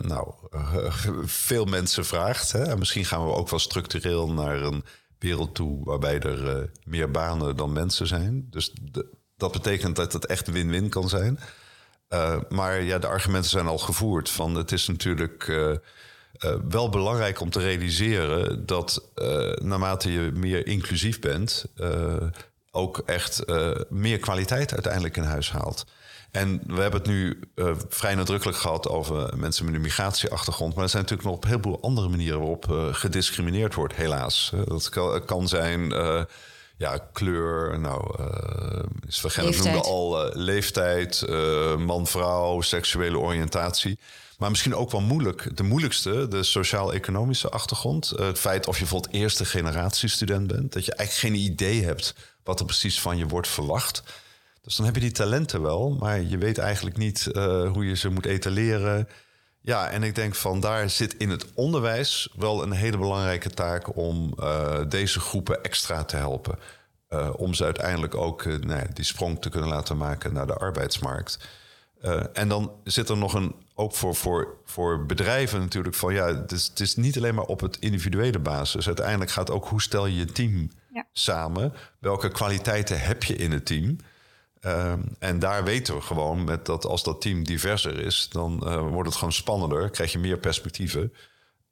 nou, 0.00 0.32
veel 1.24 1.64
mensen 1.64 2.04
vraagt. 2.04 2.52
Hè? 2.52 2.62
En 2.62 2.78
misschien 2.78 3.04
gaan 3.04 3.26
we 3.26 3.32
ook 3.32 3.48
wel 3.48 3.58
structureel 3.58 4.32
naar 4.32 4.62
een 4.62 4.84
wereld 5.18 5.54
toe 5.54 5.84
waarbij 5.84 6.20
er 6.20 6.70
meer 6.84 7.10
banen 7.10 7.56
dan 7.56 7.72
mensen 7.72 8.06
zijn. 8.06 8.46
Dus 8.50 8.72
de, 8.82 9.06
dat 9.36 9.52
betekent 9.52 9.96
dat 9.96 10.12
het 10.12 10.26
echt 10.26 10.50
win-win 10.50 10.88
kan 10.88 11.08
zijn. 11.08 11.38
maar 12.48 12.82
ja, 12.82 12.98
de 12.98 13.06
argumenten 13.06 13.50
zijn 13.50 13.66
al 13.66 13.78
gevoerd. 13.78 14.30
Van 14.30 14.54
het 14.54 14.72
is 14.72 14.86
natuurlijk 14.86 15.50
wel 16.68 16.88
belangrijk 16.88 17.40
om 17.40 17.50
te 17.50 17.60
realiseren 17.60 18.66
dat 18.66 19.10
naarmate 19.62 20.12
je 20.12 20.30
meer 20.34 20.66
inclusief 20.66 21.20
bent, 21.20 21.64
ook 22.70 22.98
echt 22.98 23.44
meer 23.88 24.18
kwaliteit 24.18 24.72
uiteindelijk 24.72 25.16
in 25.16 25.22
huis 25.22 25.50
haalt. 25.50 25.86
En 26.30 26.60
we 26.66 26.80
hebben 26.80 27.00
het 27.00 27.08
nu 27.08 27.40
uh, 27.54 27.72
vrij 27.88 28.14
nadrukkelijk 28.14 28.58
gehad 28.58 28.88
over 28.88 29.38
mensen 29.38 29.64
met 29.64 29.74
een 29.74 29.80
migratieachtergrond. 29.80 30.74
Maar 30.74 30.84
er 30.84 30.90
zijn 30.90 31.02
natuurlijk 31.02 31.28
nog 31.28 31.36
op 31.38 31.44
een 31.44 31.50
heleboel 31.50 31.82
andere 31.82 32.08
manieren 32.08 32.38
waarop 32.38 32.66
uh, 32.70 32.94
gediscrimineerd 32.94 33.74
wordt, 33.74 33.94
helaas. 33.94 34.52
Dat 34.64 34.88
kan, 34.88 35.24
kan 35.24 35.48
zijn 35.48 35.80
uh, 35.80 36.22
ja, 36.76 36.98
kleur, 37.12 37.78
nou, 37.80 38.24
is 39.06 39.20
vergeten, 39.20 39.64
noemde 39.64 39.80
al 39.80 40.30
leeftijd, 40.32 41.26
man-vrouw, 41.78 42.60
seksuele 42.60 43.18
oriëntatie. 43.18 43.98
Maar 44.38 44.50
misschien 44.50 44.74
ook 44.74 44.90
wel 44.90 45.00
moeilijk, 45.00 45.56
de 45.56 45.62
moeilijkste, 45.62 46.28
de 46.28 46.42
sociaal-economische 46.42 47.48
achtergrond. 47.48 48.08
het 48.08 48.38
feit 48.38 48.66
of 48.66 48.74
je 48.74 48.80
bijvoorbeeld 48.80 49.14
eerste 49.14 49.44
generatie 49.44 50.08
student 50.08 50.46
bent, 50.46 50.72
dat 50.72 50.84
je 50.84 50.94
eigenlijk 50.94 51.34
geen 51.34 51.50
idee 51.50 51.84
hebt 51.84 52.14
wat 52.42 52.60
er 52.60 52.66
precies 52.66 53.00
van 53.00 53.16
je 53.16 53.26
wordt 53.26 53.48
verwacht. 53.48 54.02
Dus 54.60 54.76
dan 54.76 54.86
heb 54.86 54.94
je 54.94 55.00
die 55.00 55.12
talenten 55.12 55.62
wel, 55.62 55.90
maar 55.90 56.20
je 56.20 56.38
weet 56.38 56.58
eigenlijk 56.58 56.96
niet 56.96 57.28
uh, 57.32 57.72
hoe 57.72 57.86
je 57.86 57.96
ze 57.96 58.08
moet 58.08 58.26
etaleren. 58.26 59.08
Ja, 59.60 59.90
en 59.90 60.02
ik 60.02 60.14
denk 60.14 60.34
van 60.34 60.60
daar 60.60 60.90
zit 60.90 61.14
in 61.14 61.30
het 61.30 61.46
onderwijs 61.54 62.28
wel 62.36 62.62
een 62.62 62.72
hele 62.72 62.98
belangrijke 62.98 63.50
taak 63.50 63.96
om 63.96 64.34
uh, 64.40 64.80
deze 64.88 65.20
groepen 65.20 65.62
extra 65.62 66.04
te 66.04 66.16
helpen. 66.16 66.58
Om 67.36 67.54
ze 67.54 67.64
uiteindelijk 67.64 68.14
ook 68.14 68.44
nou, 68.44 68.86
die 68.92 69.04
sprong 69.04 69.42
te 69.42 69.48
kunnen 69.48 69.68
laten 69.68 69.96
maken 69.96 70.32
naar 70.32 70.46
de 70.46 70.54
arbeidsmarkt. 70.54 71.38
en 72.32 72.48
dan 72.48 72.72
zit 72.84 73.08
er 73.08 73.16
nog 73.16 73.34
een, 73.34 73.54
ook 73.78 73.94
voor, 73.94 74.14
voor, 74.14 74.56
voor 74.64 75.06
bedrijven 75.06 75.60
natuurlijk, 75.60 75.94
van 75.94 76.14
ja, 76.14 76.26
het 76.26 76.52
is, 76.52 76.66
het 76.66 76.80
is 76.80 76.96
niet 76.96 77.16
alleen 77.16 77.34
maar 77.34 77.44
op 77.44 77.60
het 77.60 77.76
individuele 77.78 78.38
basis. 78.38 78.86
Uiteindelijk 78.86 79.30
gaat 79.30 79.50
ook 79.50 79.66
hoe 79.66 79.82
stel 79.82 80.06
je 80.06 80.16
je 80.16 80.24
team 80.24 80.70
ja. 80.92 81.06
samen? 81.12 81.72
Welke 81.98 82.28
kwaliteiten 82.28 83.00
heb 83.00 83.22
je 83.22 83.36
in 83.36 83.52
het 83.52 83.66
team? 83.66 83.96
Ehm, 84.60 85.00
en 85.18 85.38
daar 85.38 85.64
weten 85.64 85.94
we 85.94 86.00
gewoon 86.00 86.44
met 86.44 86.66
dat 86.66 86.84
als 86.84 87.02
dat 87.02 87.20
team 87.20 87.44
diverser 87.44 87.98
is, 87.98 88.28
dan 88.32 88.62
uh, 88.64 88.88
wordt 88.88 89.08
het 89.08 89.18
gewoon 89.18 89.32
spannender, 89.32 89.90
krijg 89.90 90.12
je 90.12 90.18
meer 90.18 90.38
perspectieven. 90.38 91.12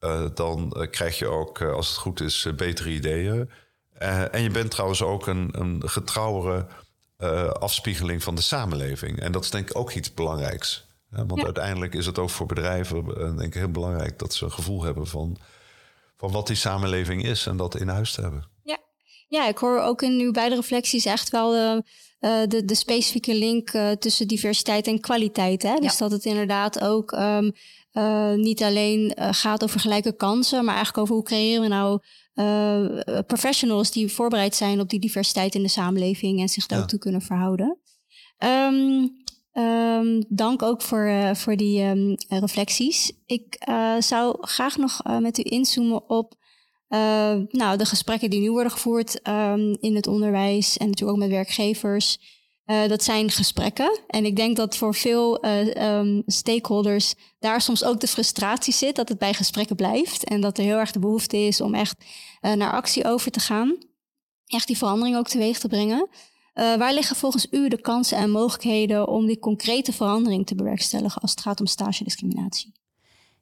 Uh, 0.01 0.27
dan 0.35 0.75
uh, 0.77 0.91
krijg 0.91 1.19
je 1.19 1.27
ook, 1.27 1.63
als 1.63 1.89
het 1.89 1.97
goed 1.97 2.21
is, 2.21 2.49
betere 2.57 2.91
ideeën. 2.91 3.51
en 4.31 4.43
je 4.43 4.51
bent 4.51 4.71
trouwens 4.71 5.03
ook 5.03 5.27
een, 5.27 5.49
een 5.53 5.89
getrouwere 5.89 6.67
afspiegeling 7.59 8.23
van 8.23 8.35
de 8.35 8.43
samenleving. 8.43 9.21
En 9.21 9.33
dat 9.33 9.45
is 9.45 9.51
denk 9.51 9.71
ik 9.71 9.77
ook 9.77 9.93
iets 9.93 10.15
belangrijks. 10.15 10.86
Want 11.27 11.45
uiteindelijk 11.45 11.95
is 11.95 12.07
het 12.07 12.19
ook 12.19 12.31
voor 12.31 12.47
bedrijven 12.47 13.05
denk 13.15 13.41
ik 13.41 13.55
heel 13.55 13.71
belangrijk 13.71 14.19
dat 14.19 14.35
ze 14.35 14.45
een 14.45 14.53
gevoel 14.53 14.83
hebben 14.83 15.07
van, 15.07 15.37
van 16.17 16.33
wat 16.33 16.47
die 16.47 16.57
samenleving 16.57 17.25
is 17.25 17.47
en 17.47 17.57
dat 17.57 17.77
in 17.77 17.89
huis 17.89 18.13
te 18.13 18.21
hebben. 18.21 18.49
Ja. 18.63 18.79
ja, 19.29 19.49
ik 19.49 19.59
hoor 19.59 19.81
ook 19.81 20.03
in 20.03 20.21
uw 20.21 20.33
beide 20.33 20.55
reflecties 20.55 21.05
echt 21.05 21.31
wel 21.31 21.55
uh, 21.55 21.81
de, 22.21 22.65
de 22.65 22.75
specifieke 22.75 23.35
link 23.35 23.73
uh, 23.73 23.91
tussen 23.91 24.29
diversiteit 24.29 24.87
en 24.87 25.01
kwaliteit. 25.01 25.63
Hè? 25.63 25.77
Dus 25.77 25.97
dat 25.97 26.11
het 26.11 26.25
inderdaad 26.25 26.81
ook 26.81 27.13
um, 27.13 27.53
uh, 27.93 28.33
niet 28.33 28.63
alleen 28.63 29.17
gaat 29.17 29.65
over 29.65 29.81
gelijke 29.81 30.17
kansen, 30.17 30.65
maar 30.65 30.75
eigenlijk 30.75 31.03
over 31.03 31.15
hoe 31.15 31.25
creëren 31.25 31.63
we 31.63 31.69
nou 31.69 32.01
professionals 33.27 33.91
die 33.91 34.13
voorbereid 34.13 34.55
zijn 34.55 34.81
op 34.81 34.89
die 34.89 35.01
diversiteit 35.01 35.55
in 35.55 35.63
de 35.63 35.69
samenleving 35.69 36.41
en 36.41 36.49
zich 36.49 36.67
daar 36.67 36.81
ook 36.81 36.89
toe 36.89 36.99
kunnen 36.99 37.23
verhouden. 37.23 37.79
Um, 38.39 39.25
um, 39.59 40.25
dank 40.29 40.63
ook 40.63 40.83
voor, 40.83 41.31
voor 41.33 41.57
die 41.57 42.17
reflecties. 42.29 43.13
Ik 43.27 43.69
zou 43.99 44.37
graag 44.41 44.77
nog 44.77 45.01
met 45.21 45.39
u 45.39 45.43
inzoomen 45.45 46.09
op 46.09 46.35
nou, 47.49 47.77
de 47.77 47.85
gesprekken 47.85 48.31
die 48.31 48.41
nu 48.41 48.51
worden 48.51 48.73
gevoerd 48.73 49.29
um, 49.29 49.77
in 49.81 49.95
het 49.95 50.07
onderwijs 50.07 50.77
en 50.77 50.87
natuurlijk 50.87 51.19
ook 51.19 51.25
met 51.25 51.35
werkgevers, 51.35 52.19
dat 52.65 53.03
zijn 53.03 53.31
gesprekken. 53.31 54.01
En 54.07 54.25
ik 54.25 54.37
denk 54.37 54.57
dat 54.57 54.77
voor 54.77 54.95
veel 54.95 55.45
stakeholders 56.27 57.15
daar 57.39 57.61
soms 57.61 57.85
ook 57.85 58.01
de 58.01 58.07
frustratie 58.07 58.73
zit 58.73 58.97
dat 58.97 59.09
het 59.09 59.19
bij 59.19 59.35
gesprekken 59.35 59.77
blijft. 59.77 60.25
En 60.25 60.41
dat 60.41 60.59
er 60.59 60.65
heel 60.65 60.79
erg 60.79 60.91
de 60.91 60.99
behoefte 60.99 61.37
is 61.37 61.61
om 61.61 61.75
echt 61.75 62.05
naar 62.41 62.73
actie 62.73 63.05
over 63.05 63.31
te 63.31 63.41
gaan. 63.41 63.77
Echt 64.47 64.67
die 64.67 64.77
verandering 64.77 65.17
ook 65.17 65.29
teweeg 65.29 65.59
te 65.59 65.69
brengen. 65.69 66.09
Waar 66.57 66.93
liggen 66.93 67.17
volgens 67.17 67.47
u 67.51 67.69
de 67.69 67.81
kansen 67.81 68.19
en 68.19 68.31
mogelijkheden 68.31 69.09
om 69.09 69.27
die 69.27 69.39
concrete 69.39 69.93
verandering 69.93 70.47
te 70.47 70.55
bewerkstelligen 70.55 71.21
als 71.21 71.31
het 71.31 71.41
gaat 71.41 71.61
om 71.61 71.67
stage 71.67 72.05
discriminatie? 72.05 72.73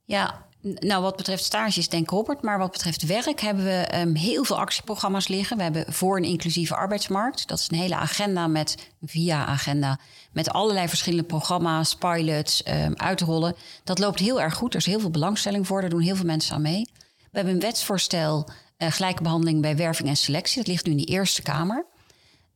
Ja, 0.05 0.47
nou, 0.65 1.03
wat 1.03 1.17
betreft 1.17 1.45
stages, 1.45 1.89
denk 1.89 2.11
Robert. 2.11 2.43
Maar 2.43 2.59
wat 2.59 2.71
betreft 2.71 3.07
werk 3.07 3.41
hebben 3.41 3.65
we 3.65 3.99
um, 3.99 4.15
heel 4.15 4.45
veel 4.45 4.59
actieprogramma's 4.59 5.29
liggen. 5.29 5.57
We 5.57 5.63
hebben 5.63 5.93
voor 5.93 6.17
een 6.17 6.25
inclusieve 6.25 6.75
arbeidsmarkt. 6.75 7.49
Dat 7.49 7.59
is 7.59 7.71
een 7.71 7.79
hele 7.79 7.95
agenda 7.95 8.47
met, 8.47 8.91
via 9.03 9.47
agenda, 9.47 9.99
met 10.33 10.51
allerlei 10.51 10.89
verschillende 10.89 11.25
programma's, 11.25 11.97
pilots, 11.97 12.63
um, 12.69 12.95
uitrollen. 12.97 13.55
Dat 13.85 13.99
loopt 13.99 14.19
heel 14.19 14.41
erg 14.41 14.55
goed. 14.55 14.73
Er 14.75 14.81
is 14.81 14.87
heel 14.87 15.01
veel 15.01 15.11
belangstelling 15.11 15.67
voor. 15.67 15.81
Daar 15.81 15.91
doen 15.91 16.01
heel 16.01 16.17
veel 16.17 16.25
mensen 16.25 16.55
aan 16.55 16.63
mee. 16.63 16.89
We 17.19 17.41
hebben 17.41 17.55
een 17.55 17.61
wetsvoorstel 17.61 18.49
uh, 18.79 18.91
gelijke 18.91 19.23
behandeling 19.23 19.61
bij 19.61 19.77
werving 19.77 20.09
en 20.09 20.17
selectie. 20.17 20.57
Dat 20.57 20.67
ligt 20.67 20.85
nu 20.85 20.91
in 20.91 20.99
de 20.99 21.05
Eerste 21.05 21.43
Kamer. 21.43 21.87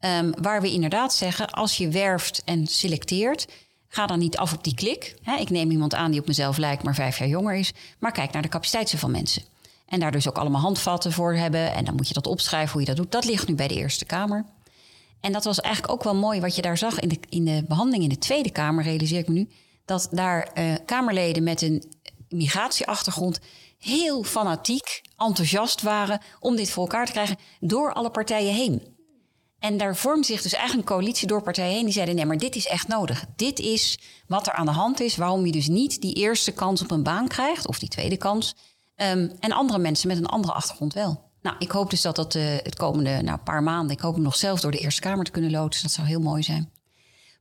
Um, 0.00 0.32
waar 0.42 0.61
we 0.61 0.72
inderdaad 0.72 1.14
zeggen, 1.14 1.50
als 1.50 1.76
je 1.76 1.88
werft 1.88 2.42
en 2.44 2.66
selecteert 2.66 3.46
Ga 3.88 4.06
dan 4.06 4.18
niet 4.18 4.37
af 4.37 4.52
op 4.52 4.64
die 4.64 4.74
klik. 4.74 5.14
ik 5.38 5.50
neem 5.50 5.70
iemand 5.70 5.94
aan 5.94 6.11
die 6.11 6.20
op 6.20 6.26
mezelf 6.26 6.56
lijkt, 6.56 6.82
maar 6.82 6.94
vijf 6.94 7.18
jaar 7.18 7.28
jonger 7.28 7.54
is. 7.54 7.72
Maar 7.98 8.12
kijk 8.12 8.32
naar 8.32 8.42
de 8.42 8.48
capaciteiten 8.48 8.98
van 8.98 9.11
mensen. 9.11 9.42
En 9.87 10.00
daar 10.00 10.11
dus 10.11 10.28
ook 10.28 10.38
allemaal 10.38 10.61
handvatten 10.61 11.12
voor 11.12 11.34
hebben. 11.34 11.72
En 11.72 11.84
dan 11.84 11.94
moet 11.94 12.08
je 12.08 12.14
dat 12.14 12.26
opschrijven 12.26 12.72
hoe 12.72 12.80
je 12.80 12.87
dat 12.87 12.96
doet. 12.96 13.12
Dat 13.12 13.24
ligt 13.24 13.48
nu 13.48 13.54
bij 13.54 13.68
de 13.68 13.74
Eerste 13.74 14.04
Kamer. 14.04 14.44
En 15.20 15.32
dat 15.32 15.44
was 15.44 15.61
eigenlijk 15.61 15.94
ook 15.94 16.02
wel 16.02 16.14
mooi 16.14 16.40
wat 16.40 16.56
je 16.56 16.62
daar 16.62 16.78
zag 16.78 17.00
in 17.00 17.08
de, 17.08 17.18
in 17.28 17.44
de 17.44 17.64
behandeling 17.68 18.02
in 18.02 18.08
de 18.08 18.18
Tweede 18.18 18.50
Kamer, 18.50 18.84
realiseer 18.84 19.18
ik 19.18 19.28
me 19.28 19.34
nu. 19.34 19.48
Dat 19.84 20.08
daar 20.11 20.50
uh, 20.54 20.74
Kamerleden 20.87 21.42
met 21.42 21.62
een 21.62 21.92
migratieachtergrond 22.28 23.40
heel 23.78 24.22
fanatiek, 24.22 25.02
enthousiast 25.16 25.82
waren 25.82 26.20
om 26.40 26.56
dit 26.56 26.70
voor 26.70 26.82
elkaar 26.82 27.06
te 27.06 27.12
krijgen 27.12 27.37
door 27.61 27.92
alle 27.92 28.11
partijen 28.11 28.54
heen. 28.54 28.96
En 29.59 29.77
daar 29.77 29.97
vormt 29.97 30.27
zich 30.27 30.42
dus 30.42 30.53
eigenlijk 30.53 30.88
een 30.88 30.97
coalitie 30.97 31.27
door 31.27 31.42
partijen 31.42 31.75
heen 31.75 31.85
die 31.85 31.92
zeiden: 31.92 32.14
nee, 32.14 32.27
maar 32.27 32.38
dit 32.38 32.57
is 32.57 32.66
echt 32.66 32.88
nodig. 32.88 33.25
Dit 33.37 33.59
is 33.59 33.99
wat 34.27 34.47
er 34.47 34.53
aan 34.53 34.66
de 34.66 34.73
hand 34.73 35.01
is, 35.01 35.16
waarom 35.16 35.47
je 35.47 35.53
dus 35.53 35.68
niet 35.68 36.01
die 36.01 36.14
eerste 36.14 36.53
kans 36.53 36.83
op 36.83 36.90
een 36.90 37.03
baan 37.03 37.29
krijgt, 37.29 37.66
of 37.66 37.79
die 37.79 37.88
tweede 37.88 38.16
kans. 38.16 38.55
Um, 38.97 39.33
en 39.40 39.53
andere 39.53 39.79
mensen 39.79 40.09
met 40.09 40.16
een 40.16 40.27
andere 40.27 40.53
achtergrond 40.53 40.94
wel. 40.94 41.27
Nou, 41.42 41.57
ik 41.59 41.71
hoop 41.71 41.90
dus 41.90 42.01
dat 42.01 42.16
dat 42.16 42.35
uh, 42.35 42.42
het 42.62 42.77
komende 42.77 43.23
nou, 43.23 43.38
paar 43.38 43.62
maanden, 43.62 43.97
ik 43.97 44.03
hoop 44.03 44.14
hem 44.14 44.23
nog 44.23 44.37
zelf 44.37 44.61
door 44.61 44.71
de 44.71 44.79
Eerste 44.79 45.01
Kamer 45.01 45.25
te 45.25 45.31
kunnen 45.31 45.51
loodsen. 45.51 45.83
Dat 45.83 45.92
zou 45.92 46.07
heel 46.07 46.21
mooi 46.21 46.42
zijn. 46.42 46.73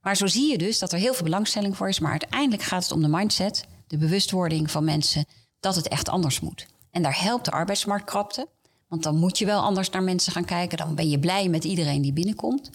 Maar 0.02 0.18
zo 0.18 0.28
zie 0.28 0.52
je 0.52 0.58
dus 0.58 0.80
dat 0.80 0.92
er 0.92 1.00
heel 1.00 1.14
veel 1.14 1.24
belangstelling 1.24 1.78
voor 1.78 1.88
is. 1.88 2.00
Maar 2.00 2.12
uiteindelijk 2.12 2.64
gaat 2.64 2.84
het 2.84 2.92
om 2.92 3.02
de 3.02 3.08
mindset, 3.08 3.66
de 3.88 3.98
bewustwording 3.98 4.72
van 4.72 4.84
mensen 4.84 5.26
dat 5.60 5.76
het 5.76 5.88
echt 5.88 6.10
anders 6.10 6.40
moet. 6.40 6.66
En 6.92 7.02
daar 7.02 7.22
helpt 7.22 7.46
de 7.46 7.52
arbeidsmarktkrapte. 7.52 8.48
Want 8.88 9.04
dan 9.04 9.16
moet 9.16 9.38
je 9.38 9.46
wel 9.46 9.62
anders 9.62 9.90
naar 9.90 10.04
mensen 10.04 10.32
gaan 10.32 10.46
kijken. 10.46 10.78
Dan 10.78 10.96
ben 10.96 11.10
je 11.10 11.20
blij 11.20 11.50
met 11.50 11.64
iedereen 11.64 12.02
die 12.02 12.14
binnenkomt. 12.14 12.70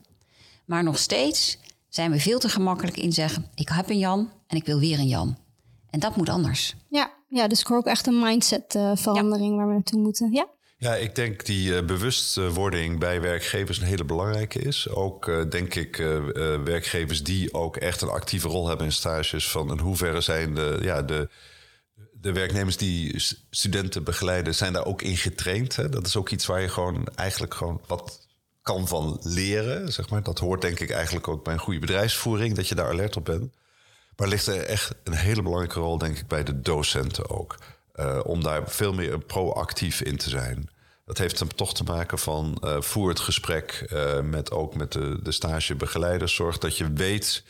Maar 0.65 0.83
nog 0.83 0.99
steeds 0.99 1.59
zijn 1.89 2.11
we 2.11 2.21
veel 2.21 2.39
te 2.39 2.49
gemakkelijk 2.49 2.97
in 2.97 3.13
zeggen: 3.13 3.51
ik 3.55 3.69
heb 3.69 3.91
een 3.91 3.99
Jan 3.99 4.31
en 4.47 4.57
ik 4.57 4.65
wil 4.65 4.79
weer 4.79 4.99
een 4.99 5.09
Jan. 5.09 5.37
En 5.91 6.01
dat 6.01 6.17
moet 6.17 6.29
anders. 6.29 6.75
Ja, 6.89 7.11
ja 7.29 7.49
dus 7.49 7.61
ik 7.61 7.67
hoor 7.67 7.77
ook 7.77 7.87
echt 7.87 8.07
een 8.07 8.21
mindset 8.21 8.75
uh, 8.75 8.93
verandering 8.95 9.57
waar 9.57 9.67
we 9.67 9.73
naartoe 9.73 10.01
moeten. 10.01 10.33
Ja. 10.33 10.47
Ja, 10.79 10.95
ik 10.95 11.15
denk 11.15 11.47
die 11.47 11.69
uh, 11.69 11.83
bewustwording 11.83 12.99
bij 12.99 13.21
werkgevers 13.21 13.79
een 13.79 13.87
hele 13.87 14.05
belangrijke 14.05 14.59
is. 14.59 14.89
Ook 14.89 15.27
uh, 15.27 15.51
denk 15.51 15.75
ik 15.75 15.97
werkgevers 16.65 17.23
die 17.23 17.55
ook 17.55 17.77
echt 17.77 18.01
een 18.01 18.09
actieve 18.09 18.49
rol 18.49 18.69
hebben 18.69 18.87
in 18.87 18.93
stages. 18.93 19.51
Van 19.51 19.71
in 19.71 19.79
hoeverre 19.79 20.21
zijn 20.21 20.55
de, 20.55 20.79
ja, 20.83 21.03
de, 21.03 21.29
de 22.23 22.33
werknemers 22.33 22.77
die 22.77 23.25
studenten 23.51 24.05
begeleiden, 24.05 24.55
zijn 24.55 24.73
daar 24.73 24.85
ook 24.85 25.03
in 25.03 25.17
getraind. 25.17 25.77
Hè? 25.77 25.89
Dat 25.89 26.07
is 26.07 26.17
ook 26.17 26.31
iets 26.31 26.47
waar 26.47 26.61
je 26.61 26.69
gewoon 26.69 27.07
eigenlijk 27.15 27.55
gewoon 27.55 27.81
wat 27.87 28.29
kan 28.63 28.89
van 28.89 29.21
leren. 29.23 29.93
Zeg 29.93 30.11
maar. 30.11 30.23
Dat 30.23 30.39
hoort 30.39 30.61
denk 30.61 30.81
ik 30.81 30.91
eigenlijk 30.91 31.29
ook 31.29 31.45
bij 31.45 31.53
een 31.53 31.61
goede 31.61 31.81
bedrijfsvoering, 31.81 32.55
dat 32.55 32.69
je 32.69 32.75
daar 32.75 32.89
alert 32.89 33.17
op 33.17 33.25
bent. 33.25 33.53
Maar 34.17 34.29
ligt 34.29 34.47
er 34.47 34.65
echt 34.65 34.95
een 35.05 35.15
hele 35.15 35.43
belangrijke 35.43 35.81
rol, 35.81 35.99
denk 35.99 36.19
ik, 36.19 36.27
bij 36.27 36.45
de 36.45 36.61
docenten 36.61 37.31
ook. 37.31 37.57
Uh, 37.95 38.21
om 38.25 38.43
daar 38.43 38.71
veel 38.71 38.93
meer 38.93 39.19
proactief 39.19 40.01
in 40.01 40.17
te 40.17 40.29
zijn. 40.29 40.71
Dat 41.05 41.19
heeft 41.19 41.39
hem 41.39 41.55
toch 41.55 41.75
te 41.75 41.85
maken 41.85 42.19
van 42.19 42.63
uh, 42.65 42.81
voer 42.81 43.09
het 43.09 43.21
gesprek 43.21 43.87
uh, 43.93 44.21
met 44.21 44.51
ook 44.51 44.75
met 44.75 44.93
de, 44.93 45.19
de 45.23 45.33
stagebegeleiders. 45.33 46.35
Zorg 46.35 46.59
dat 46.59 46.77
je 46.77 46.93
weet 46.93 47.43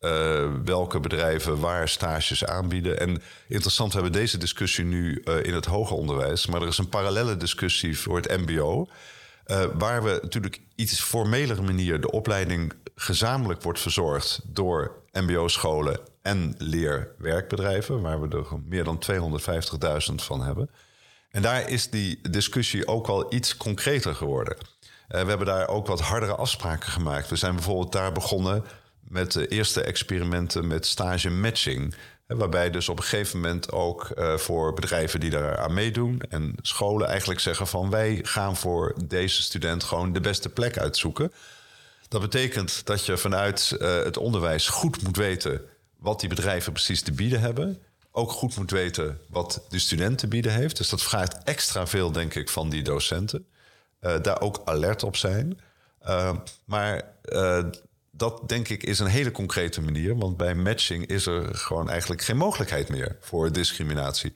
uh, 0.00 0.48
welke 0.64 1.00
bedrijven 1.00 1.60
waar 1.60 1.88
stages 1.88 2.44
aanbieden. 2.44 3.00
En 3.00 3.22
interessant, 3.48 3.92
we 3.92 4.00
hebben 4.00 4.20
deze 4.20 4.38
discussie 4.38 4.84
nu 4.84 5.22
uh, 5.24 5.44
in 5.44 5.54
het 5.54 5.64
hoger 5.64 5.96
onderwijs. 5.96 6.46
Maar 6.46 6.62
er 6.62 6.68
is 6.68 6.78
een 6.78 6.88
parallele 6.88 7.36
discussie 7.36 7.98
voor 7.98 8.16
het 8.16 8.46
MBO. 8.46 8.88
Uh, 9.46 9.64
waar 9.74 10.02
we 10.02 10.18
natuurlijk 10.22 10.60
iets 10.74 11.00
formelere 11.00 11.62
manier 11.62 12.00
de 12.00 12.10
opleiding 12.10 12.72
gezamenlijk 12.94 13.62
wordt 13.62 13.80
verzorgd 13.80 14.40
door 14.44 14.92
MBO-scholen 15.12 15.98
en 16.22 16.54
leerwerkbedrijven, 16.58 18.00
waar 18.00 18.20
we 18.20 18.36
er 18.36 18.46
meer 18.66 18.84
dan 18.84 19.02
250.000 20.08 20.14
van 20.14 20.42
hebben. 20.42 20.70
En 21.30 21.42
daar 21.42 21.68
is 21.68 21.90
die 21.90 22.20
discussie 22.30 22.86
ook 22.86 23.06
wel 23.06 23.34
iets 23.34 23.56
concreter 23.56 24.14
geworden. 24.14 24.56
We 25.08 25.16
hebben 25.16 25.46
daar 25.46 25.68
ook 25.68 25.86
wat 25.86 26.00
hardere 26.00 26.34
afspraken 26.34 26.90
gemaakt. 26.90 27.28
We 27.28 27.36
zijn 27.36 27.54
bijvoorbeeld 27.54 27.92
daar 27.92 28.12
begonnen 28.12 28.64
met 29.10 29.32
de 29.32 29.48
eerste 29.48 29.82
experimenten 29.82 30.66
met 30.66 30.86
stage 30.86 31.30
matching. 31.30 31.94
Waarbij 32.26 32.70
dus 32.70 32.88
op 32.88 32.96
een 32.96 33.04
gegeven 33.04 33.40
moment 33.40 33.72
ook 33.72 34.10
uh, 34.18 34.36
voor 34.36 34.74
bedrijven 34.74 35.20
die 35.20 35.30
daar 35.30 35.58
aan 35.58 35.74
meedoen 35.74 36.22
en 36.28 36.54
scholen 36.62 37.08
eigenlijk 37.08 37.40
zeggen 37.40 37.66
van 37.66 37.90
wij 37.90 38.18
gaan 38.22 38.56
voor 38.56 38.94
deze 39.04 39.42
student 39.42 39.84
gewoon 39.84 40.12
de 40.12 40.20
beste 40.20 40.48
plek 40.48 40.78
uitzoeken. 40.78 41.32
Dat 42.08 42.20
betekent 42.20 42.86
dat 42.86 43.06
je 43.06 43.16
vanuit 43.16 43.76
uh, 43.78 44.02
het 44.02 44.16
onderwijs 44.16 44.68
goed 44.68 45.02
moet 45.02 45.16
weten 45.16 45.60
wat 45.98 46.20
die 46.20 46.28
bedrijven 46.28 46.72
precies 46.72 47.02
te 47.02 47.12
bieden 47.12 47.40
hebben. 47.40 47.82
Ook 48.10 48.30
goed 48.30 48.56
moet 48.56 48.70
weten 48.70 49.20
wat 49.28 49.62
de 49.68 49.78
student 49.78 50.18
te 50.18 50.28
bieden 50.28 50.52
heeft. 50.52 50.76
Dus 50.76 50.88
dat 50.88 51.02
vraagt 51.02 51.42
extra 51.44 51.86
veel, 51.86 52.12
denk 52.12 52.34
ik, 52.34 52.48
van 52.48 52.70
die 52.70 52.82
docenten. 52.82 53.46
Uh, 54.00 54.20
daar 54.22 54.40
ook 54.40 54.62
alert 54.64 55.02
op 55.02 55.16
zijn. 55.16 55.60
maar 56.64 57.04
dat 58.20 58.48
denk 58.48 58.68
ik 58.68 58.82
is 58.82 58.98
een 58.98 59.06
hele 59.06 59.30
concrete 59.30 59.80
manier. 59.80 60.16
Want 60.16 60.36
bij 60.36 60.54
matching 60.54 61.06
is 61.06 61.26
er 61.26 61.54
gewoon 61.54 61.90
eigenlijk 61.90 62.22
geen 62.22 62.36
mogelijkheid 62.36 62.88
meer 62.88 63.16
voor 63.20 63.52
discriminatie. 63.52 64.34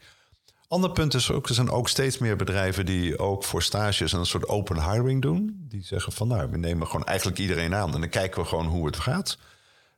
Ander 0.69 0.91
punt 0.91 1.15
is 1.15 1.31
ook, 1.31 1.49
er 1.49 1.55
zijn 1.55 1.71
ook 1.71 1.89
steeds 1.89 2.19
meer 2.19 2.37
bedrijven 2.37 2.87
die 2.87 3.19
ook 3.19 3.45
voor 3.45 3.63
stages 3.63 4.13
een 4.13 4.27
soort 4.27 4.49
open 4.49 4.91
hiring 4.91 5.23
doen. 5.23 5.67
Die 5.69 5.85
zeggen 5.85 6.13
van 6.13 6.29
nou, 6.29 6.51
we 6.51 6.57
nemen 6.57 6.87
gewoon 6.87 7.07
eigenlijk 7.07 7.39
iedereen 7.39 7.75
aan 7.75 7.95
en 7.95 8.01
dan 8.01 8.09
kijken 8.09 8.43
we 8.43 8.49
gewoon 8.49 8.67
hoe 8.67 8.87
het 8.87 8.97
gaat. 8.97 9.39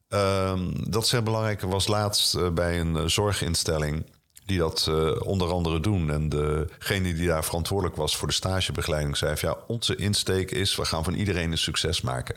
Um, 0.08 0.90
dat 0.90 1.04
is 1.04 1.10
heel 1.10 1.22
belangrijk. 1.22 1.60
was 1.60 1.86
laatst 1.86 2.34
uh, 2.34 2.50
bij 2.50 2.80
een 2.80 2.94
uh, 2.94 3.04
zorginstelling 3.04 4.06
die 4.44 4.58
dat 4.58 4.86
uh, 4.90 5.20
onder 5.20 5.52
andere 5.52 5.80
doen. 5.80 6.10
En 6.10 6.28
degene 6.28 7.14
die 7.14 7.26
daar 7.26 7.44
verantwoordelijk 7.44 7.96
was 7.96 8.16
voor 8.16 8.28
de 8.28 8.34
stagebegeleiding 8.34 9.16
zei 9.16 9.36
ja, 9.40 9.56
onze 9.66 9.96
insteek 9.96 10.50
is 10.50 10.76
we 10.76 10.84
gaan 10.84 11.04
van 11.04 11.14
iedereen 11.14 11.50
een 11.50 11.58
succes 11.58 12.00
maken. 12.00 12.36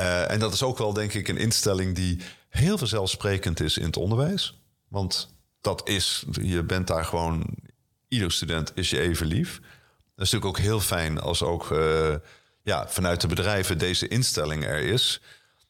Uh, 0.00 0.30
en 0.30 0.38
dat 0.38 0.52
is 0.52 0.62
ook 0.62 0.78
wel, 0.78 0.92
denk 0.92 1.12
ik, 1.12 1.28
een 1.28 1.36
instelling 1.36 1.94
die 1.94 2.20
heel 2.48 2.78
vanzelfsprekend 2.78 3.60
is 3.60 3.78
in 3.78 3.86
het 3.86 3.96
onderwijs. 3.96 4.60
Want 4.88 5.34
dat 5.60 5.88
is, 5.88 6.24
je 6.42 6.62
bent 6.62 6.86
daar 6.86 7.04
gewoon, 7.04 7.54
ieder 8.08 8.32
student 8.32 8.72
is 8.74 8.90
je 8.90 9.00
even 9.00 9.26
lief. 9.26 9.60
Dat 10.16 10.26
is 10.26 10.32
natuurlijk 10.32 10.46
ook 10.46 10.58
heel 10.58 10.80
fijn 10.80 11.20
als 11.20 11.42
ook 11.42 11.70
uh, 11.70 12.14
ja, 12.62 12.88
vanuit 12.88 13.20
de 13.20 13.26
bedrijven 13.26 13.78
deze 13.78 14.08
instelling 14.08 14.64
er 14.64 14.80
is. 14.80 15.20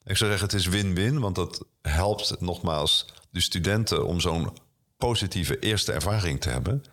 Ik 0.05 0.17
zou 0.17 0.29
zeggen, 0.29 0.49
het 0.49 0.59
is 0.59 0.67
win-win, 0.67 1.19
want 1.19 1.35
dat 1.35 1.65
helpt 1.81 2.41
nogmaals 2.41 3.05
de 3.29 3.39
studenten 3.39 4.05
om 4.05 4.19
zo'n 4.19 4.57
positieve 4.97 5.59
eerste 5.59 5.91
ervaring 5.91 6.41
te 6.41 6.49
hebben. 6.49 6.83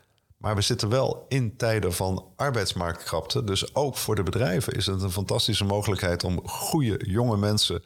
Maar 0.42 0.54
we 0.54 0.60
zitten 0.60 0.88
wel 0.88 1.24
in 1.28 1.56
tijden 1.56 1.92
van 1.92 2.32
arbeidsmarktkrapte. 2.36 3.44
Dus 3.44 3.74
ook 3.74 3.96
voor 3.96 4.14
de 4.14 4.22
bedrijven 4.22 4.72
is 4.72 4.86
het 4.86 5.02
een 5.02 5.10
fantastische 5.10 5.64
mogelijkheid 5.64 6.24
om 6.24 6.48
goede 6.48 7.10
jonge 7.10 7.36
mensen 7.36 7.84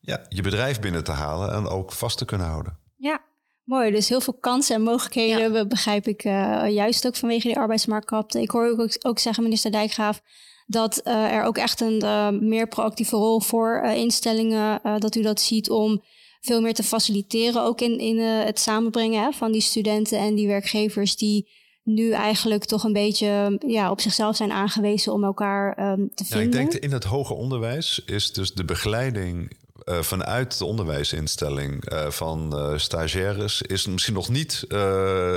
ja, 0.00 0.26
je 0.28 0.42
bedrijf 0.42 0.80
binnen 0.80 1.04
te 1.04 1.10
halen 1.10 1.52
en 1.52 1.66
ook 1.66 1.92
vast 1.92 2.18
te 2.18 2.24
kunnen 2.24 2.46
houden. 2.46 2.78
Ja, 2.96 3.20
mooi. 3.64 3.90
Dus 3.90 4.08
heel 4.08 4.20
veel 4.20 4.36
kansen 4.40 4.74
en 4.74 4.82
mogelijkheden, 4.82 5.52
ja. 5.52 5.66
begrijp 5.66 6.06
ik 6.06 6.24
uh, 6.24 6.68
juist 6.68 7.06
ook 7.06 7.16
vanwege 7.16 7.46
die 7.46 7.58
arbeidsmarktkrapte. 7.58 8.40
Ik 8.40 8.50
hoor 8.50 8.66
ook, 8.66 8.96
ook 9.06 9.18
zeggen, 9.18 9.42
minister 9.42 9.70
Dijkgraaf, 9.70 10.20
dat 10.66 11.00
uh, 11.04 11.32
er 11.32 11.44
ook 11.44 11.58
echt 11.58 11.80
een 11.80 12.04
uh, 12.04 12.28
meer 12.28 12.68
proactieve 12.68 13.16
rol 13.16 13.40
voor 13.40 13.82
instellingen, 13.84 14.80
dat 15.00 15.14
u 15.14 15.22
dat 15.22 15.40
ziet 15.40 15.70
om 15.70 16.02
veel 16.40 16.60
meer 16.60 16.74
te 16.74 16.82
faciliteren, 16.82 17.62
ook 17.62 17.80
in, 17.80 17.98
in 17.98 18.18
het 18.18 18.58
samenbrengen 18.58 19.22
hè, 19.22 19.32
van 19.32 19.52
die 19.52 19.60
studenten 19.60 20.18
en 20.18 20.34
die 20.34 20.46
werkgevers 20.46 21.16
die 21.16 21.60
nu 21.82 22.10
eigenlijk 22.12 22.64
toch 22.64 22.84
een 22.84 22.92
beetje 22.92 23.58
ja, 23.66 23.90
op 23.90 24.00
zichzelf 24.00 24.36
zijn 24.36 24.52
aangewezen 24.52 25.12
om 25.12 25.24
elkaar 25.24 25.92
um, 25.92 26.10
te 26.14 26.24
vinden. 26.24 26.38
Ja, 26.38 26.64
ik 26.64 26.70
denk 26.70 26.82
in 26.82 26.92
het 26.92 27.04
hoger 27.04 27.36
onderwijs 27.36 28.02
is 28.06 28.32
dus 28.32 28.52
de 28.52 28.64
begeleiding 28.64 29.52
uh, 29.84 29.98
vanuit 30.00 30.58
de 30.58 30.64
onderwijsinstelling 30.64 31.92
uh, 31.92 32.06
van 32.10 32.58
uh, 32.58 32.78
stagiaires 32.78 33.62
is 33.62 33.86
misschien 33.86 34.14
nog 34.14 34.28
niet, 34.28 34.64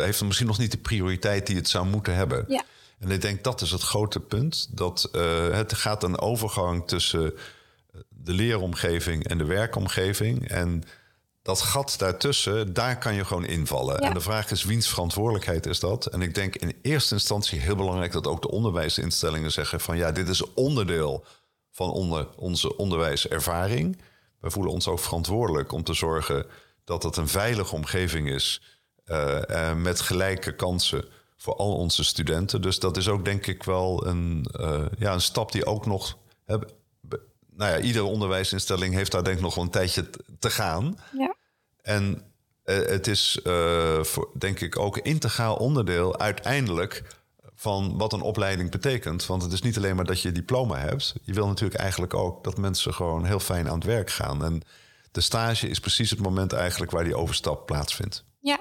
heeft 0.02 0.24
misschien 0.24 0.48
nog 0.48 0.58
niet 0.58 0.72
de 0.72 0.78
prioriteit 0.78 1.48
die 1.48 1.56
het 1.56 1.70
zou 1.70 1.88
moeten 1.88 2.16
hebben. 2.16 2.46
Ja. 2.48 2.64
En 3.00 3.12
ik 3.12 3.22
denk 3.22 3.44
dat 3.44 3.62
is 3.62 3.72
het 3.72 3.82
grote 3.82 4.20
punt. 4.20 4.68
Dat 4.72 5.10
het 5.52 5.74
gaat 5.74 6.04
een 6.04 6.20
overgang 6.20 6.88
tussen 6.88 7.34
de 8.10 8.34
leeromgeving 8.34 9.28
en 9.28 9.38
de 9.38 9.46
werkomgeving. 9.46 10.50
En 10.50 10.84
dat 11.46 11.62
gat 11.62 11.96
daartussen, 11.98 12.74
daar 12.74 12.98
kan 12.98 13.14
je 13.14 13.26
gewoon 13.26 13.46
invallen. 13.46 14.02
Ja. 14.02 14.08
En 14.08 14.14
de 14.14 14.22
vraag 14.22 14.52
is, 14.52 14.64
wiens 14.64 14.88
verantwoordelijkheid 14.88 15.66
is 15.66 15.80
dat? 15.80 16.06
En 16.06 16.22
ik 16.22 16.36
denk 16.36 16.56
in 16.56 16.78
eerste 16.82 17.14
instantie 17.14 17.60
heel 17.60 17.76
belangrijk 17.76 18.12
dat 18.12 18.28
ook 18.28 18.42
de 18.42 18.52
onderwijsinstellingen 18.52 19.52
zeggen 19.52 19.80
van 19.80 19.98
ja, 19.98 20.12
dit 20.12 20.30
is 20.30 20.54
onderdeel 20.54 21.26
van 21.72 21.92
onder, 21.92 22.28
onze 22.36 22.78
onderwijservaring. 22.78 24.02
We 24.40 24.52
voelen 24.52 24.72
ons 24.72 24.88
ook 24.88 25.00
verantwoordelijk 25.00 25.72
om 25.72 25.84
te 25.84 25.94
zorgen 25.94 26.46
dat 26.84 27.04
het 27.04 27.18
een 27.18 27.28
veilige 27.28 27.76
omgeving 27.76 28.30
is 28.30 28.62
uh, 29.06 29.42
uh, 29.48 29.74
met 29.74 30.02
gelijke 30.02 30.56
kansen 30.56 31.06
voor 31.38 31.56
al 31.56 31.76
onze 31.76 32.04
studenten. 32.04 32.62
Dus 32.62 32.80
dat 32.80 32.98
is 32.98 33.08
ook 33.08 33.26
denk 33.26 33.48
ik 33.48 33.64
wel 33.64 34.08
een, 34.08 34.46
uh, 34.60 34.86
ja, 34.98 35.14
een 35.14 35.22
stap 35.22 35.52
die 35.52 35.66
ook 35.66 35.86
nog. 35.86 36.18
Nou 37.56 37.72
ja, 37.72 37.80
iedere 37.80 38.06
onderwijsinstelling 38.06 38.94
heeft 38.94 39.12
daar 39.12 39.24
denk 39.24 39.36
ik 39.36 39.44
nog 39.44 39.56
wel 39.56 39.64
een 39.64 39.70
tijdje 39.70 40.10
te 40.40 40.50
gaan. 40.50 41.00
Ja. 41.18 41.36
En 41.82 42.24
uh, 42.66 42.76
het 42.76 43.08
is 43.08 43.40
uh, 43.44 44.04
voor, 44.04 44.30
denk 44.38 44.60
ik 44.60 44.80
ook 44.80 44.98
integraal 44.98 45.56
onderdeel 45.56 46.20
uiteindelijk 46.20 47.04
van 47.56 47.98
wat 47.98 48.14
een 48.14 48.22
opleiding 48.22 48.72
betekent. 48.72 49.26
Want 49.26 49.42
het 49.42 49.52
is 49.52 49.62
niet 49.62 49.78
alleen 49.78 49.96
maar 49.96 50.06
dat 50.06 50.22
je 50.22 50.32
diploma 50.32 50.78
hebt. 50.78 51.16
Je 51.24 51.34
wil 51.34 51.48
natuurlijk 51.48 51.80
eigenlijk 51.80 52.14
ook 52.14 52.44
dat 52.44 52.58
mensen 52.58 52.94
gewoon 52.94 53.26
heel 53.26 53.40
fijn 53.40 53.68
aan 53.68 53.76
het 53.76 53.84
werk 53.84 54.10
gaan. 54.10 54.44
En 54.44 54.62
de 55.12 55.22
stage 55.22 55.68
is 55.70 55.80
precies 55.80 56.10
het 56.10 56.20
moment 56.20 56.54
eigenlijk 56.54 56.92
waar 56.92 57.04
die 57.04 57.18
overstap 57.18 57.66
plaatsvindt. 57.66 58.24
Ja, 58.40 58.60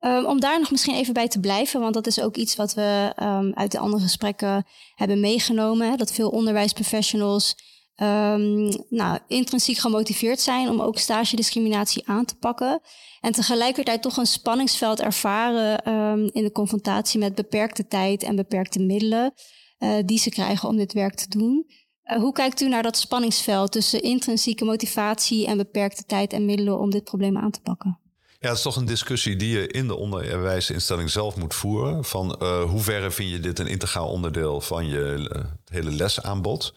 Um, 0.00 0.26
om 0.26 0.40
daar 0.40 0.58
nog 0.58 0.70
misschien 0.70 0.94
even 0.94 1.14
bij 1.14 1.28
te 1.28 1.40
blijven, 1.40 1.80
want 1.80 1.94
dat 1.94 2.06
is 2.06 2.20
ook 2.20 2.36
iets 2.36 2.56
wat 2.56 2.74
we 2.74 3.12
um, 3.22 3.52
uit 3.54 3.72
de 3.72 3.78
andere 3.78 4.02
gesprekken 4.02 4.66
hebben 4.94 5.20
meegenomen. 5.20 5.90
Hè, 5.90 5.96
dat 5.96 6.12
veel 6.12 6.28
onderwijsprofessionals 6.28 7.56
um, 8.02 8.70
nou, 8.88 9.18
intrinsiek 9.28 9.78
gemotiveerd 9.78 10.40
zijn 10.40 10.68
om 10.68 10.80
ook 10.80 10.98
stagediscriminatie 10.98 12.08
aan 12.08 12.24
te 12.24 12.36
pakken. 12.36 12.80
En 13.20 13.32
tegelijkertijd 13.32 14.02
toch 14.02 14.16
een 14.16 14.26
spanningsveld 14.26 15.00
ervaren 15.00 15.92
um, 15.92 16.30
in 16.32 16.42
de 16.42 16.52
confrontatie 16.52 17.18
met 17.18 17.34
beperkte 17.34 17.86
tijd 17.86 18.22
en 18.22 18.36
beperkte 18.36 18.78
middelen 18.78 19.32
uh, 19.78 19.96
die 20.04 20.18
ze 20.18 20.30
krijgen 20.30 20.68
om 20.68 20.76
dit 20.76 20.92
werk 20.92 21.14
te 21.14 21.28
doen. 21.28 21.66
Uh, 22.04 22.18
hoe 22.18 22.32
kijkt 22.32 22.60
u 22.60 22.68
naar 22.68 22.82
dat 22.82 22.96
spanningsveld 22.96 23.72
tussen 23.72 24.02
intrinsieke 24.02 24.64
motivatie 24.64 25.46
en 25.46 25.56
beperkte 25.56 26.04
tijd 26.04 26.32
en 26.32 26.44
middelen 26.44 26.78
om 26.78 26.90
dit 26.90 27.04
probleem 27.04 27.38
aan 27.38 27.50
te 27.50 27.60
pakken? 27.60 27.98
Ja, 28.40 28.48
het 28.48 28.56
is 28.56 28.62
toch 28.62 28.76
een 28.76 28.86
discussie 28.86 29.36
die 29.36 29.58
je 29.58 29.66
in 29.66 29.86
de 29.86 29.96
onderwijsinstelling 29.96 31.10
zelf 31.10 31.36
moet 31.36 31.54
voeren. 31.54 32.04
Van 32.04 32.38
uh, 32.42 32.62
hoeverre 32.62 33.10
vind 33.10 33.30
je 33.30 33.40
dit 33.40 33.58
een 33.58 33.66
integraal 33.66 34.08
onderdeel 34.08 34.60
van 34.60 34.86
je 34.86 35.30
hele 35.64 35.90
lesaanbod? 35.90 36.74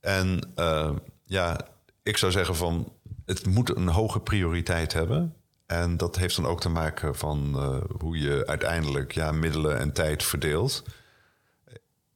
En 0.00 0.52
uh, 0.56 0.90
ja, 1.24 1.60
ik 2.02 2.16
zou 2.16 2.32
zeggen 2.32 2.56
van 2.56 2.92
het 3.24 3.46
moet 3.46 3.76
een 3.76 3.88
hoge 3.88 4.20
prioriteit 4.20 4.92
hebben. 4.92 5.34
En 5.66 5.96
dat 5.96 6.16
heeft 6.16 6.36
dan 6.36 6.46
ook 6.46 6.60
te 6.60 6.68
maken 6.68 7.14
van 7.14 7.52
uh, 7.56 8.00
hoe 8.00 8.18
je 8.18 8.46
uiteindelijk 8.46 9.12
ja, 9.12 9.32
middelen 9.32 9.78
en 9.78 9.92
tijd 9.92 10.22
verdeelt. 10.22 10.82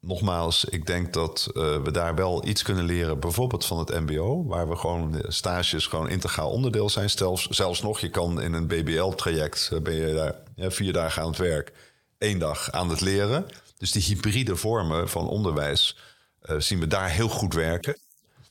Nogmaals, 0.01 0.65
ik 0.65 0.87
denk 0.87 1.13
dat 1.13 1.51
uh, 1.53 1.83
we 1.83 1.91
daar 1.91 2.15
wel 2.15 2.47
iets 2.47 2.63
kunnen 2.63 2.85
leren, 2.85 3.21
bijvoorbeeld 3.21 3.67
van 3.67 3.79
het 3.79 4.01
MBO, 4.01 4.45
waar 4.47 4.69
we 4.69 4.77
gewoon 4.77 5.23
stages 5.29 5.87
gewoon 5.87 6.09
integraal 6.09 6.51
onderdeel 6.51 6.91
zijn. 6.91 7.11
Zelfs, 7.11 7.47
zelfs 7.47 7.83
nog, 7.83 8.01
je 8.01 8.11
kan 8.11 8.41
in 8.41 8.53
een 8.53 8.67
BBL-traject 8.67 9.71
ben 9.83 9.95
je 9.95 10.15
daar 10.15 10.35
ja, 10.55 10.71
vier 10.71 10.93
dagen 10.93 11.23
aan 11.23 11.29
het 11.29 11.39
werk, 11.39 11.73
één 12.19 12.39
dag 12.39 12.71
aan 12.71 12.91
het 12.91 13.01
leren. 13.01 13.47
Dus 13.79 13.93
die 13.93 14.03
hybride 14.03 14.57
vormen 14.57 15.09
van 15.09 15.29
onderwijs 15.29 15.97
uh, 16.45 16.61
zien 16.61 16.81
we 16.81 16.87
daar 16.87 17.11
heel 17.11 17.29
goed 17.29 17.55
werken. 17.55 17.97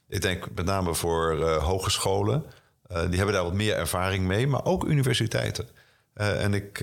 Ik 0.07 0.21
denk 0.21 0.47
met 0.55 0.65
name 0.65 0.95
voor 0.95 1.37
uh, 1.37 1.57
hogescholen. 1.63 2.45
Uh, 2.91 3.01
die 3.07 3.15
hebben 3.15 3.35
daar 3.35 3.43
wat 3.43 3.53
meer 3.53 3.75
ervaring 3.75 4.25
mee, 4.25 4.47
maar 4.47 4.65
ook 4.65 4.83
universiteiten. 4.83 5.67
en 6.13 6.53
ik, 6.53 6.79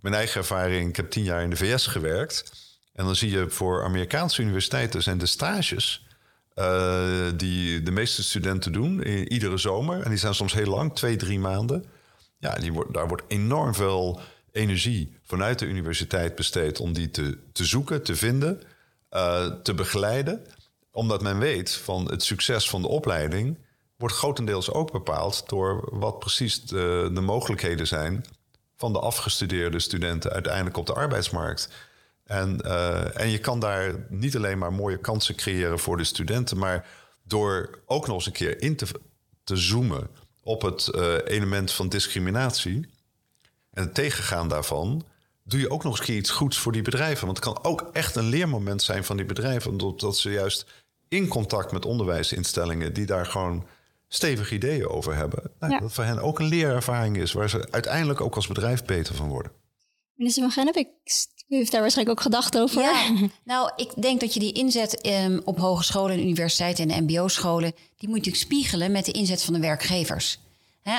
mijn 0.00 0.14
eigen 0.14 0.40
ervaring, 0.40 0.88
ik 0.88 0.96
heb 0.96 1.10
tien 1.10 1.24
jaar 1.24 1.42
in 1.42 1.50
de 1.50 1.56
VS 1.56 1.86
gewerkt. 1.86 2.52
En 2.92 3.04
dan 3.04 3.16
zie 3.16 3.30
je 3.30 3.50
voor 3.50 3.84
Amerikaanse 3.84 4.42
universiteiten 4.42 5.02
zijn 5.02 5.18
de 5.18 5.26
stages 5.26 6.06
die 7.36 7.82
de 7.82 7.90
meeste 7.90 8.22
studenten 8.22 8.72
doen, 8.72 9.02
iedere 9.06 9.56
zomer. 9.56 10.02
En 10.02 10.10
die 10.10 10.18
zijn 10.18 10.34
soms 10.34 10.52
heel 10.52 10.70
lang, 10.70 10.94
twee, 10.94 11.16
drie 11.16 11.38
maanden. 11.38 11.84
Ja, 12.38 12.54
die 12.54 12.72
wordt, 12.72 12.94
daar 12.94 13.08
wordt 13.08 13.22
enorm 13.28 13.74
veel 13.74 14.20
energie 14.52 15.16
vanuit 15.22 15.58
de 15.58 15.66
universiteit 15.66 16.34
besteed 16.34 16.80
om 16.80 16.92
die 16.92 17.10
te, 17.10 17.38
te 17.52 17.64
zoeken, 17.64 18.02
te 18.02 18.16
vinden. 18.16 18.62
Uh, 19.10 19.46
te 19.46 19.74
begeleiden. 19.74 20.46
Omdat 20.90 21.22
men 21.22 21.38
weet 21.38 21.74
van 21.74 22.10
het 22.10 22.22
succes 22.22 22.70
van 22.70 22.82
de 22.82 22.88
opleiding 22.88 23.58
wordt 23.96 24.14
grotendeels 24.14 24.70
ook 24.70 24.92
bepaald 24.92 25.48
door 25.48 25.98
wat 25.98 26.18
precies 26.18 26.62
de, 26.62 27.10
de 27.12 27.20
mogelijkheden 27.20 27.86
zijn 27.86 28.24
van 28.76 28.92
de 28.92 28.98
afgestudeerde 28.98 29.78
studenten 29.78 30.32
uiteindelijk 30.32 30.76
op 30.76 30.86
de 30.86 30.94
arbeidsmarkt. 30.94 31.68
En, 32.24 32.60
uh, 32.64 33.20
en 33.20 33.30
je 33.30 33.38
kan 33.38 33.60
daar 33.60 34.06
niet 34.08 34.36
alleen 34.36 34.58
maar 34.58 34.72
mooie 34.72 34.98
kansen 34.98 35.34
creëren 35.34 35.78
voor 35.78 35.96
de 35.96 36.04
studenten, 36.04 36.58
maar 36.58 36.86
door 37.22 37.82
ook 37.86 38.06
nog 38.06 38.16
eens 38.16 38.26
een 38.26 38.32
keer 38.32 38.62
in 38.62 38.76
te, 38.76 38.86
te 39.44 39.56
zoomen 39.56 40.10
op 40.42 40.62
het 40.62 40.90
uh, 40.94 41.14
element 41.24 41.72
van 41.72 41.88
discriminatie 41.88 42.88
en 43.72 43.82
het 43.82 43.94
tegengaan 43.94 44.48
daarvan, 44.48 45.06
doe 45.48 45.60
je 45.60 45.70
ook 45.70 45.82
nog 45.82 45.92
eens 45.92 46.00
een 46.00 46.06
keer 46.06 46.16
iets 46.16 46.30
goeds 46.30 46.58
voor 46.58 46.72
die 46.72 46.82
bedrijven. 46.82 47.26
Want 47.26 47.36
het 47.38 47.46
kan 47.46 47.64
ook 47.64 47.90
echt 47.92 48.16
een 48.16 48.28
leermoment 48.28 48.82
zijn 48.82 49.04
van 49.04 49.16
die 49.16 49.26
bedrijven, 49.26 49.70
omdat 49.70 50.16
ze 50.16 50.30
juist 50.30 50.66
in 51.08 51.28
contact 51.28 51.72
met 51.72 51.84
onderwijsinstellingen 51.84 52.92
die 52.92 53.06
daar 53.06 53.26
gewoon 53.26 53.66
stevige 54.08 54.54
ideeën 54.54 54.88
over 54.88 55.14
hebben. 55.14 55.50
Nou, 55.60 55.72
ja. 55.72 55.80
Dat 55.80 55.92
voor 55.92 56.04
hen 56.04 56.18
ook 56.18 56.38
een 56.38 56.46
leerervaring 56.46 57.16
is, 57.16 57.32
waar 57.32 57.50
ze 57.50 57.68
uiteindelijk 57.70 58.20
ook 58.20 58.34
als 58.34 58.46
bedrijf 58.46 58.84
beter 58.84 59.14
van 59.14 59.28
worden. 59.28 59.52
Minister 60.14 60.42
van 60.42 60.52
Gennep, 60.52 60.76
u 61.48 61.56
heeft 61.56 61.72
daar 61.72 61.80
waarschijnlijk 61.80 62.18
ook 62.18 62.24
gedacht 62.24 62.58
over. 62.58 62.82
Ja, 62.82 63.12
nou, 63.44 63.70
ik 63.76 64.02
denk 64.02 64.20
dat 64.20 64.34
je 64.34 64.40
die 64.40 64.52
inzet 64.52 65.06
um, 65.06 65.40
op 65.44 65.58
hogescholen 65.58 66.16
en 66.16 66.22
universiteiten 66.22 66.90
en 66.90 67.02
mbo-scholen... 67.02 67.72
die 67.96 68.08
moet 68.08 68.24
je 68.24 68.36
spiegelen 68.36 68.92
met 68.92 69.04
de 69.04 69.12
inzet 69.12 69.42
van 69.42 69.54
de 69.54 69.60
werkgevers. 69.60 70.38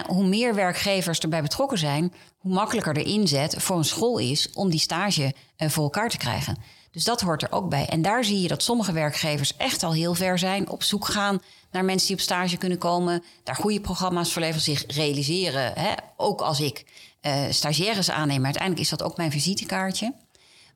Hoe 0.08 0.28
meer 0.28 0.56
werkgevers 0.56 1.19
erbij 1.19 1.41
betrokken 1.41 1.78
zijn... 1.78 2.13
hoe 2.38 2.54
makkelijker 2.54 2.93
de 2.93 3.04
inzet 3.04 3.56
voor 3.58 3.78
een 3.78 3.84
school 3.84 4.17
is 4.17 4.50
om 4.54 4.69
die 4.69 4.80
stage 4.80 5.34
uh, 5.58 5.69
voor 5.69 5.84
elkaar 5.84 6.10
te 6.10 6.17
krijgen. 6.17 6.58
Dus 6.91 7.04
dat 7.04 7.21
hoort 7.21 7.41
er 7.41 7.52
ook 7.52 7.69
bij. 7.69 7.86
En 7.86 8.02
daar 8.02 8.23
zie 8.23 8.41
je 8.41 8.47
dat 8.47 8.63
sommige 8.63 8.91
werkgevers 8.91 9.58
echt 9.58 9.84
al 9.84 9.93
heel 9.93 10.13
ver 10.13 10.39
zijn... 10.39 10.69
op 10.69 10.84
zoek 10.84 11.06
gaan 11.06 11.41
naar 11.71 11.86
mensen 11.86 12.08
die 12.08 12.15
op 12.15 12.21
stage 12.21 12.58
kunnen 12.58 12.78
komen... 12.78 13.23
daar 13.43 13.56
goede 13.56 13.82
programma's 13.82 14.34
voor 14.34 14.41
leveren, 14.41 14.62
zich 14.62 14.84
realiseren. 14.88 15.73
Ook 16.17 16.41
als 16.41 16.60
ik 16.60 16.86
uh, 17.21 17.34
stagiaires 17.50 18.10
aanneem. 18.10 18.43
Uiteindelijk 18.43 18.84
is 18.84 18.89
dat 18.89 19.04
ook 19.04 19.17
mijn 19.17 19.32
visitekaartje... 19.32 20.13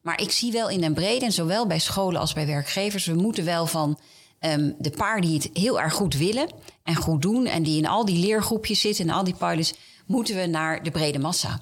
Maar 0.02 0.22
ik 0.22 0.32
zie 0.32 0.52
wel 0.52 0.70
in 0.70 0.82
den 0.82 0.94
brede, 0.94 1.26
en 1.26 1.32
zowel 1.32 1.68
bij 1.68 1.80
scholen 1.80 2.22
als 2.22 2.34
bij 2.34 2.48
werkgevers, 2.48 3.06
we 3.06 3.14
moeten 3.14 3.46
wel 3.46 3.66
van 3.66 4.00
um, 4.46 4.76
de 4.80 4.90
paar 4.90 5.22
die 5.22 5.34
het 5.34 5.50
heel 5.54 5.82
erg 5.82 5.94
goed 5.94 6.14
willen 6.14 6.50
en 6.84 6.96
goed 6.96 7.22
doen, 7.22 7.46
en 7.46 7.64
die 7.64 7.78
in 7.78 7.88
al 7.88 8.06
die 8.06 8.20
leergroepjes 8.20 8.80
zitten 8.80 9.08
en 9.08 9.14
al 9.14 9.24
die 9.24 9.36
pilots, 9.36 9.74
moeten 10.06 10.36
we 10.36 10.46
naar 10.46 10.84
de 10.84 10.92
brede 10.92 11.20
massa. 11.20 11.58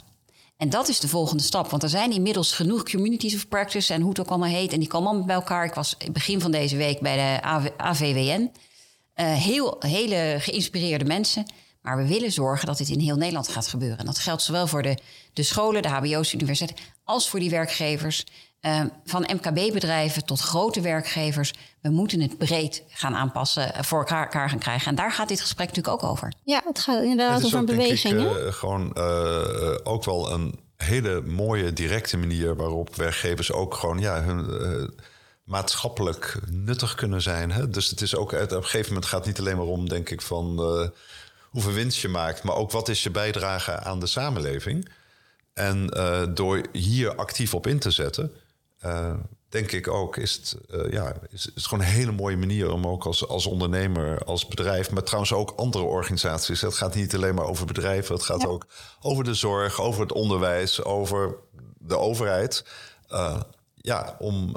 En 0.60 0.70
dat 0.70 0.88
is 0.88 1.00
de 1.00 1.08
volgende 1.08 1.44
stap. 1.44 1.70
Want 1.70 1.84
er 1.84 1.90
zijn 1.90 2.12
inmiddels 2.12 2.52
genoeg 2.52 2.84
communities 2.84 3.36
of 3.36 3.48
practice 3.48 3.94
en 3.94 4.02
hoe 4.02 4.10
het 4.10 4.20
ook 4.20 4.28
allemaal 4.28 4.50
heet. 4.50 4.74
En 4.74 4.80
die 4.80 4.88
komen 4.88 5.08
allemaal 5.08 5.26
bij 5.26 5.36
elkaar. 5.36 5.66
Ik 5.66 5.74
was 5.74 5.98
begin 6.12 6.42
van 6.42 6.52
deze 6.52 6.76
week 6.76 7.00
bij 7.00 7.16
de 7.16 7.48
AVWN. 7.78 8.52
Eh, 9.14 9.34
heel, 9.34 9.76
hele 9.80 10.36
geïnspireerde 10.40 11.06
mensen. 11.06 11.46
Maar 11.82 11.98
we 11.98 12.08
willen 12.08 12.32
zorgen 12.32 12.68
dat 12.68 12.78
dit 12.78 12.90
in 12.90 13.00
heel 13.00 13.16
Nederland 13.16 13.48
gaat 13.48 13.68
gebeuren. 13.68 13.98
En 13.98 14.06
dat 14.06 14.20
geldt 14.20 14.42
zowel 14.42 14.68
voor 14.68 14.82
de, 14.82 14.98
de 15.34 15.44
scholen, 15.44 15.82
de 15.82 15.88
HBO's, 15.88 16.34
universiteiten, 16.34 16.86
als 17.04 17.30
voor 17.30 17.40
die 17.40 17.50
werkgevers. 17.50 18.26
Uh, 18.62 18.82
van 19.06 19.30
MKB-bedrijven 19.34 20.26
tot 20.26 20.40
grote 20.40 20.82
werkgevers. 20.82 21.54
We 21.82 21.90
moeten 21.90 22.22
het 22.22 22.38
breed 22.38 22.84
gaan 22.90 23.16
aanpassen, 23.16 23.74
eh, 23.74 23.84
voor 23.84 24.00
elkaar, 24.00 24.50
gaan 24.50 24.60
krijgen. 24.60 24.88
En 24.88 24.96
daar 24.96 25.12
gaat 25.12 25.28
dit 25.28 25.42
gesprek 25.42 25.68
natuurlijk 25.68 26.04
ook 26.04 26.12
over. 26.12 26.34
Ja, 26.44 26.62
het 26.66 26.80
gaat 26.80 27.02
inderdaad 27.02 27.46
over 27.46 27.58
een 27.58 27.66
beweging. 27.66 28.22
Ik, 28.22 28.38
uh, 28.38 28.54
gewoon 28.54 28.94
uh, 28.98 29.76
ook 29.84 30.04
wel 30.04 30.32
een 30.32 30.60
hele 30.76 31.22
mooie, 31.22 31.74
directe 31.74 32.18
manier 32.18 32.56
waarop 32.56 32.96
werkgevers 32.96 33.52
ook 33.52 33.74
gewoon 33.74 34.00
ja, 34.00 34.22
hun 34.24 34.94
maatschappelijk 35.44 36.40
nuttig 36.50 36.96
kunnen 36.96 37.22
zijn. 37.22 37.52
Hè? 37.52 37.70
Dus 37.70 37.90
het 37.90 38.02
is 38.02 38.16
ook 38.16 38.32
op 38.32 38.52
een 38.52 38.64
gegeven 38.64 38.88
moment 38.88 39.06
gaat 39.06 39.26
het 39.26 39.28
niet 39.28 39.40
alleen 39.40 39.58
maar 39.58 39.66
om, 39.66 39.90
denk 39.90 40.10
ik, 40.10 40.22
van 40.22 40.60
hoeveel 41.50 41.74
winst 41.74 42.02
je 42.02 42.08
maakt, 42.08 42.44
maar 42.44 42.56
ook 42.56 42.72
wat 42.72 42.88
is 42.88 43.04
je 43.04 43.12
bijdrage 43.12 43.80
aan 43.80 44.00
de 44.00 44.08
samenleving. 44.08 44.90
En 45.60 45.92
uh, 45.98 46.22
door 46.34 46.62
hier 46.72 47.16
actief 47.16 47.54
op 47.54 47.68
in 47.68 47.80
te 47.80 47.92
zetten, 47.92 48.32
uh, 48.86 49.14
denk 49.50 49.72
ik 49.72 49.88
ook, 49.88 50.18
is 50.18 50.34
het, 50.34 50.58
uh, 50.70 50.92
ja, 50.92 51.14
is, 51.30 51.46
is 51.46 51.54
het 51.56 51.66
gewoon 51.66 51.84
een 51.84 51.92
hele 51.92 52.12
mooie 52.12 52.38
manier 52.38 52.72
om 52.72 52.88
ook 52.88 53.06
als, 53.06 53.28
als 53.28 53.46
ondernemer, 53.46 54.24
als 54.24 54.48
bedrijf, 54.48 54.92
maar 54.92 55.04
trouwens 55.04 55.34
ook 55.34 55.54
andere 55.56 55.84
organisaties. 55.84 56.62
Het 56.62 56.74
gaat 56.74 56.96
niet 56.96 57.16
alleen 57.16 57.36
maar 57.36 57.46
over 57.46 57.66
bedrijven, 57.66 58.16
het 58.16 58.24
gaat 58.24 58.42
ja. 58.42 58.48
ook 58.48 58.68
over 59.02 59.24
de 59.24 59.34
zorg, 59.34 59.82
over 59.82 60.02
het 60.02 60.12
onderwijs, 60.12 60.84
over 60.84 61.36
de 61.78 61.98
overheid. 61.98 62.66
ja, 63.76 64.16
om 64.20 64.56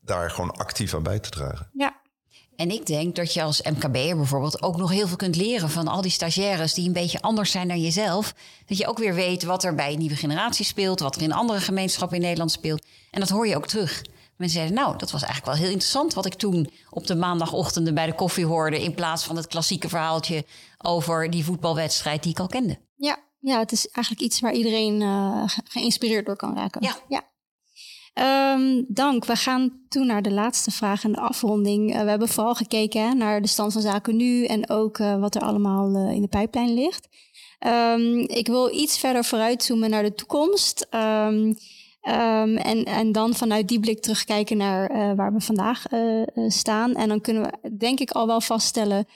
daar 0.00 0.30
gewoon 0.30 0.50
actief 0.50 0.94
aan 0.94 1.02
bij 1.02 1.18
te 1.18 1.30
dragen. 1.30 1.70
Ja, 1.72 2.00
en 2.62 2.70
ik 2.70 2.86
denk 2.86 3.16
dat 3.16 3.34
je 3.34 3.42
als 3.42 3.62
MKB'er 3.62 4.16
bijvoorbeeld 4.16 4.62
ook 4.62 4.76
nog 4.76 4.90
heel 4.90 5.06
veel 5.06 5.16
kunt 5.16 5.36
leren 5.36 5.70
van 5.70 5.88
al 5.88 6.02
die 6.02 6.10
stagiaires 6.10 6.74
die 6.74 6.86
een 6.86 6.92
beetje 6.92 7.22
anders 7.22 7.50
zijn 7.50 7.68
dan 7.68 7.80
jezelf. 7.80 8.34
Dat 8.66 8.78
je 8.78 8.86
ook 8.86 8.98
weer 8.98 9.14
weet 9.14 9.42
wat 9.42 9.64
er 9.64 9.74
bij 9.74 9.92
een 9.92 9.98
nieuwe 9.98 10.16
generatie 10.16 10.64
speelt, 10.64 11.00
wat 11.00 11.16
er 11.16 11.22
in 11.22 11.32
andere 11.32 11.60
gemeenschappen 11.60 12.16
in 12.16 12.22
Nederland 12.22 12.50
speelt. 12.50 12.84
En 13.10 13.20
dat 13.20 13.28
hoor 13.28 13.46
je 13.46 13.56
ook 13.56 13.66
terug. 13.66 14.02
Mensen 14.36 14.58
zeiden, 14.58 14.82
nou, 14.82 14.98
dat 14.98 15.10
was 15.10 15.22
eigenlijk 15.22 15.52
wel 15.52 15.62
heel 15.62 15.72
interessant 15.72 16.14
wat 16.14 16.26
ik 16.26 16.34
toen 16.34 16.70
op 16.90 17.06
de 17.06 17.14
maandagochtenden 17.14 17.94
bij 17.94 18.06
de 18.06 18.14
koffie 18.14 18.46
hoorde. 18.46 18.82
In 18.82 18.94
plaats 18.94 19.24
van 19.24 19.36
het 19.36 19.46
klassieke 19.46 19.88
verhaaltje 19.88 20.44
over 20.78 21.30
die 21.30 21.44
voetbalwedstrijd 21.44 22.22
die 22.22 22.32
ik 22.32 22.40
al 22.40 22.46
kende. 22.46 22.78
Ja, 22.96 23.18
ja 23.40 23.58
het 23.58 23.72
is 23.72 23.88
eigenlijk 23.88 24.24
iets 24.24 24.40
waar 24.40 24.52
iedereen 24.52 25.00
uh, 25.00 25.44
geïnspireerd 25.64 26.26
door 26.26 26.36
kan 26.36 26.56
raken. 26.56 26.82
Ja. 26.82 26.96
ja. 27.08 27.30
Um, 28.14 28.84
dank. 28.88 29.24
We 29.24 29.36
gaan 29.36 29.72
toen 29.88 30.06
naar 30.06 30.22
de 30.22 30.32
laatste 30.32 30.70
vraag 30.70 31.04
en 31.04 31.12
de 31.12 31.20
afronding. 31.20 31.94
Uh, 31.94 32.02
we 32.02 32.10
hebben 32.10 32.28
vooral 32.28 32.54
gekeken 32.54 33.16
naar 33.16 33.42
de 33.42 33.48
stand 33.48 33.72
van 33.72 33.82
zaken 33.82 34.16
nu 34.16 34.44
en 34.44 34.70
ook 34.70 34.98
uh, 34.98 35.20
wat 35.20 35.34
er 35.34 35.42
allemaal 35.42 35.96
uh, 35.96 36.14
in 36.14 36.22
de 36.22 36.28
pijplijn 36.28 36.74
ligt. 36.74 37.08
Um, 37.66 38.18
ik 38.18 38.46
wil 38.46 38.74
iets 38.74 38.98
verder 38.98 39.24
vooruitzoomen 39.24 39.90
naar 39.90 40.02
de 40.02 40.14
toekomst. 40.14 40.86
Um, 40.90 41.56
en, 42.56 42.84
en 42.84 43.12
dan 43.12 43.34
vanuit 43.34 43.68
die 43.68 43.80
blik 43.80 44.00
terugkijken 44.00 44.56
naar 44.56 45.16
waar 45.16 45.32
we 45.32 45.40
vandaag 45.40 45.84
staan. 46.48 46.94
En 46.94 47.08
dan 47.08 47.20
kunnen 47.20 47.42
we 47.42 47.76
denk 47.76 48.00
ik 48.00 48.10
al 48.10 48.26
wel 48.26 48.40
vaststellen 48.40 49.06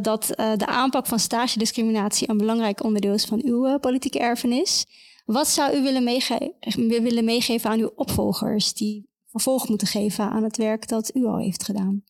dat 0.00 0.26
de 0.36 0.66
aanpak 0.66 1.06
van 1.06 1.18
stage 1.18 1.58
discriminatie 1.58 2.30
een 2.30 2.36
belangrijk 2.36 2.82
onderdeel 2.82 3.14
is 3.14 3.24
van 3.24 3.40
uw 3.44 3.78
politieke 3.78 4.18
erfenis. 4.18 4.86
Wat 5.26 5.48
zou 5.48 5.76
u 5.76 5.82
willen, 5.82 6.04
meege 6.04 6.54
willen 6.86 7.24
meegeven 7.24 7.70
aan 7.70 7.78
uw 7.78 7.92
opvolgers 7.94 8.74
die 8.74 9.08
vervolg 9.26 9.68
moeten 9.68 9.86
geven 9.86 10.30
aan 10.30 10.42
het 10.42 10.56
werk 10.56 10.88
dat 10.88 11.14
u 11.14 11.24
al 11.24 11.38
heeft 11.38 11.64
gedaan? 11.64 12.04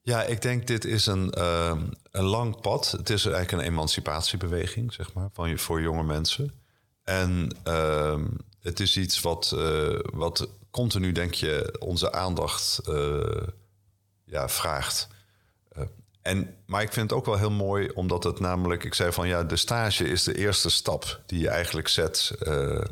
Ja, 0.00 0.22
ik 0.22 0.42
denk 0.42 0.66
dit 0.66 0.84
is 0.84 1.06
een, 1.06 1.34
uh, 1.38 1.82
een 2.10 2.24
lang 2.24 2.60
pad. 2.60 2.90
Het 2.90 3.10
is 3.10 3.24
eigenlijk 3.24 3.52
een 3.52 3.72
emancipatiebeweging, 3.72 4.92
zeg 4.92 5.12
maar, 5.12 5.28
van, 5.32 5.58
voor 5.58 5.80
jonge 5.80 6.02
mensen. 6.02 6.52
En 7.02 7.56
uh, 7.66 8.24
het 8.60 8.80
is 8.80 8.96
iets 8.96 9.20
wat, 9.20 9.52
uh, 9.54 9.98
wat 10.12 10.48
continu, 10.70 11.12
denk 11.12 11.34
je, 11.34 11.76
onze 11.78 12.12
aandacht 12.12 12.80
uh, 12.88 13.42
ja, 14.24 14.48
vraagt. 14.48 15.08
En, 16.30 16.54
maar 16.66 16.82
ik 16.82 16.92
vind 16.92 17.10
het 17.10 17.18
ook 17.18 17.26
wel 17.26 17.38
heel 17.38 17.50
mooi, 17.50 17.88
omdat 17.88 18.24
het 18.24 18.40
namelijk, 18.40 18.84
ik 18.84 18.94
zei 18.94 19.12
van 19.12 19.28
ja, 19.28 19.44
de 19.44 19.56
stage 19.56 20.04
is 20.08 20.22
de 20.22 20.36
eerste 20.36 20.70
stap 20.70 21.20
die 21.26 21.40
je 21.40 21.48
eigenlijk 21.48 21.88
zet 21.88 22.32
uh, 22.42 22.84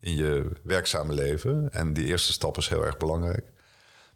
in 0.00 0.16
je 0.16 0.50
werkzame 0.62 1.12
leven. 1.12 1.68
En 1.72 1.92
die 1.92 2.06
eerste 2.06 2.32
stap 2.32 2.56
is 2.56 2.68
heel 2.68 2.84
erg 2.84 2.96
belangrijk. 2.96 3.44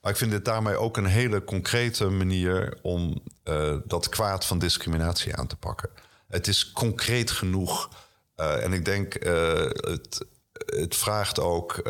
Maar 0.01 0.11
ik 0.11 0.16
vind 0.19 0.31
dit 0.31 0.45
daarmee 0.45 0.77
ook 0.77 0.97
een 0.97 1.07
hele 1.07 1.45
concrete 1.45 2.09
manier 2.09 2.79
om 2.83 3.23
uh, 3.45 3.77
dat 3.85 4.09
kwaad 4.09 4.47
van 4.47 4.59
discriminatie 4.59 5.37
aan 5.37 5.47
te 5.47 5.57
pakken. 5.57 5.90
Het 6.29 6.47
is 6.47 6.73
concreet 6.73 7.31
genoeg. 7.31 7.88
Uh, 8.37 8.64
en 8.64 8.73
ik 8.73 8.85
denk, 8.85 9.12
het, 9.12 10.27
het 10.66 10.97
vraagt 10.97 11.40
ook 11.40 11.83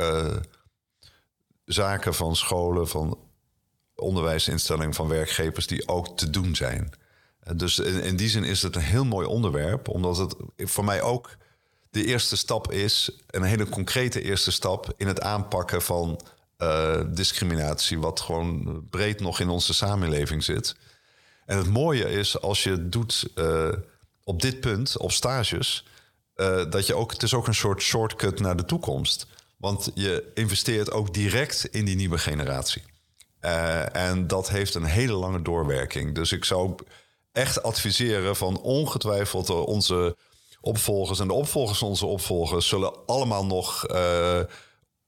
zaken 1.65 2.15
van 2.15 2.37
scholen, 2.37 2.89
van 2.89 3.19
onderwijsinstellingen 4.01 4.95
van 4.95 5.09
werkgevers 5.09 5.67
die 5.67 5.89
ook 5.89 6.17
te 6.17 6.31
doen 6.31 6.57
zijn. 6.57 6.93
Dus 7.57 7.79
in, 7.79 8.17
die 8.17 8.29
zin 8.29 8.45
is 8.45 8.63
het 8.63 8.77
een 8.77 8.83
heel 8.83 9.05
mooi 9.05 9.27
onderwerp, 9.27 9.89
omdat 9.89 10.17
het 10.17 10.35
voor 10.57 10.85
mij 10.85 11.03
ook 11.03 11.37
de 11.91 12.05
eerste 12.05 12.37
stap 12.37 12.73
is, 12.73 13.11
een 13.27 13.43
hele 13.43 13.69
concrete 13.69 14.23
eerste 14.23 14.53
stap 14.53 14.93
in 14.97 15.07
het 15.07 15.21
aanpakken 15.21 15.83
van 15.83 16.21
uh, 16.59 17.01
discriminatie, 17.09 17.99
wat 17.99 18.21
gewoon 18.21 18.81
breed 18.91 19.21
nog 19.21 19.41
in 19.41 19.49
onze 19.49 19.75
samenleving 19.75 20.45
zit. 20.45 20.77
En 21.47 21.57
het 21.59 21.69
mooie 21.69 22.11
is 22.11 22.41
als 22.41 22.63
je 22.63 22.71
het 22.71 22.93
doet 22.93 23.31
uh, 23.35 23.69
op 24.25 24.43
dit 24.43 24.61
punt, 24.61 24.99
op 24.99 25.13
stages, 25.13 25.85
dat 26.71 26.87
je 26.87 26.95
ook, 26.95 27.13
het 27.13 27.23
is 27.23 27.35
ook 27.35 27.47
een 27.47 27.55
soort 27.55 27.83
shortcut 27.83 28.41
naar 28.41 28.57
de 28.57 28.65
toekomst. 28.65 29.27
Want 29.57 29.91
je 29.95 30.31
investeert 30.35 30.91
ook 30.91 31.15
direct 31.15 31.65
in 31.65 31.85
die 31.85 31.97
nieuwe 31.97 32.19
generatie. 32.19 32.83
Uh, 33.41 33.97
en 33.97 34.27
dat 34.27 34.49
heeft 34.49 34.75
een 34.75 34.85
hele 34.85 35.13
lange 35.13 35.43
doorwerking. 35.43 36.15
Dus 36.15 36.33
ik 36.33 36.45
zou 36.45 36.75
echt 37.33 37.63
adviseren 37.63 38.37
van 38.37 38.61
ongetwijfeld 38.61 39.51
onze 39.51 40.17
opvolgers 40.61 41.21
en 41.21 41.27
de 41.27 41.33
opvolgers 41.33 41.79
van 41.79 41.89
onze 41.89 42.07
opvolgers 42.07 42.69
zullen 42.69 43.07
allemaal 43.07 43.47
nog 43.47 43.91
uh, 43.91 44.41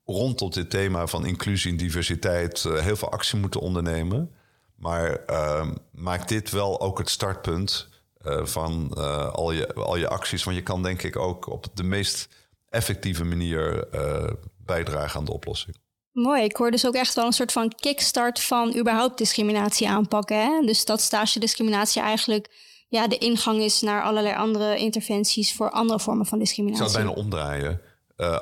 rondom 0.05 0.51
dit 0.51 0.71
thema 0.71 1.07
van 1.07 1.27
inclusie 1.27 1.71
en 1.71 1.77
diversiteit 1.77 2.63
heel 2.63 2.97
veel 2.97 3.11
actie 3.11 3.39
moeten 3.39 3.61
ondernemen. 3.61 4.35
Maar 4.75 5.25
ehm, 5.25 5.75
maak 5.91 6.29
dit 6.29 6.51
wel 6.51 6.81
ook 6.81 6.99
het 6.99 7.11
startpunt 7.11 7.89
eh, 8.23 8.45
van 8.45 8.93
eh, 8.97 9.29
al, 9.29 9.53
je, 9.53 9.75
al 9.75 9.97
je 9.97 10.09
acties. 10.09 10.45
Want 10.45 10.57
je 10.57 10.63
kan 10.63 10.83
denk 10.83 11.03
ik 11.03 11.17
ook 11.17 11.47
op 11.47 11.67
de 11.75 11.83
meest 11.83 12.29
effectieve 12.69 13.25
manier 13.25 13.89
eh, 13.89 14.33
bijdragen 14.57 15.19
aan 15.19 15.25
de 15.25 15.33
oplossing. 15.33 15.77
Mooi, 16.13 16.43
ik 16.43 16.57
hoor 16.57 16.71
dus 16.71 16.87
ook 16.87 16.95
echt 16.95 17.15
wel 17.15 17.27
een 17.27 17.33
soort 17.33 17.53
van 17.53 17.75
kickstart 17.75 18.41
van 18.41 18.77
überhaupt 18.77 19.19
discriminatie 19.19 19.89
aanpakken. 19.89 20.37
Hè? 20.37 20.67
Dus 20.67 20.85
dat 20.85 21.01
stage 21.01 21.39
discriminatie 21.39 22.03
eigenlijk 22.03 22.51
ja, 22.89 23.09
de 23.09 23.19
ingang 23.19 23.61
is 23.61 23.81
naar 23.81 24.03
allerlei 24.03 24.35
andere 24.37 24.77
interventies 24.77 25.55
voor 25.55 25.71
andere 25.71 26.01
vormen 26.01 26.27
van 26.27 26.39
discriminatie. 26.39 26.85
Ik 26.85 26.91
zou 26.91 27.05
het 27.05 27.15
bijna 27.15 27.27
omdraaien. 27.27 27.81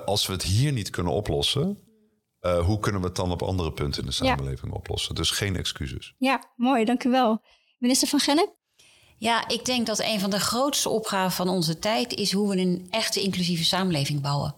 als 0.06 0.26
we 0.26 0.32
het 0.32 0.42
hier 0.42 0.72
niet 0.72 0.90
kunnen 0.90 1.12
oplossen, 1.12 1.78
hoe 2.64 2.78
kunnen 2.78 3.00
we 3.00 3.06
het 3.06 3.16
dan 3.16 3.30
op 3.32 3.42
andere 3.42 3.72
punten 3.72 4.00
in 4.00 4.06
de 4.08 4.14
samenleving 4.14 4.72
oplossen? 4.72 5.14
Dus 5.14 5.30
geen 5.30 5.56
excuses. 5.56 6.14
Ja, 6.18 6.44
mooi, 6.56 6.84
dank 6.84 7.04
u 7.04 7.10
wel. 7.10 7.42
Minister 7.78 8.08
van 8.08 8.20
Gennep? 8.20 8.58
Ja, 9.18 9.48
ik 9.48 9.64
denk 9.64 9.86
dat 9.86 9.98
een 9.98 10.20
van 10.20 10.30
de 10.30 10.40
grootste 10.40 10.88
opgaven 10.88 11.32
van 11.32 11.48
onze 11.48 11.78
tijd 11.78 12.14
is 12.14 12.32
hoe 12.32 12.48
we 12.48 12.56
een 12.56 12.86
echte 12.90 13.20
inclusieve 13.20 13.64
samenleving 13.64 14.20
bouwen. 14.20 14.54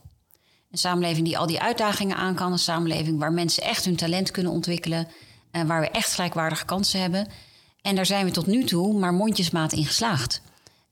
Een 0.72 0.78
samenleving 0.78 1.26
die 1.26 1.38
al 1.38 1.46
die 1.46 1.60
uitdagingen 1.60 2.16
aan 2.16 2.34
kan. 2.34 2.52
Een 2.52 2.58
samenleving 2.58 3.18
waar 3.18 3.32
mensen 3.32 3.62
echt 3.62 3.84
hun 3.84 3.96
talent 3.96 4.30
kunnen 4.30 4.52
ontwikkelen. 4.52 5.08
En 5.50 5.66
waar 5.66 5.80
we 5.80 5.90
echt 5.90 6.12
gelijkwaardige 6.12 6.64
kansen 6.64 7.00
hebben. 7.00 7.28
En 7.82 7.94
daar 7.94 8.06
zijn 8.06 8.24
we 8.24 8.30
tot 8.30 8.46
nu 8.46 8.64
toe 8.64 8.98
maar 8.98 9.14
mondjesmaat 9.14 9.72
in 9.72 9.84
geslaagd. 9.84 10.40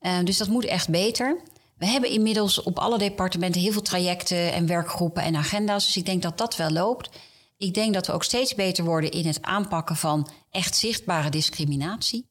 Uh, 0.01 0.19
dus 0.23 0.37
dat 0.37 0.47
moet 0.47 0.65
echt 0.65 0.89
beter. 0.89 1.37
We 1.77 1.85
hebben 1.85 2.09
inmiddels 2.09 2.63
op 2.63 2.79
alle 2.79 2.97
departementen 2.97 3.61
heel 3.61 3.71
veel 3.71 3.81
trajecten 3.81 4.53
en 4.53 4.67
werkgroepen 4.67 5.23
en 5.23 5.35
agenda's. 5.35 5.85
Dus 5.85 5.97
ik 5.97 6.05
denk 6.05 6.21
dat 6.21 6.37
dat 6.37 6.55
wel 6.55 6.69
loopt. 6.69 7.09
Ik 7.57 7.73
denk 7.73 7.93
dat 7.93 8.07
we 8.07 8.13
ook 8.13 8.23
steeds 8.23 8.55
beter 8.55 8.83
worden 8.83 9.11
in 9.11 9.25
het 9.25 9.41
aanpakken 9.41 9.95
van 9.95 10.29
echt 10.51 10.75
zichtbare 10.75 11.29
discriminatie. 11.29 12.27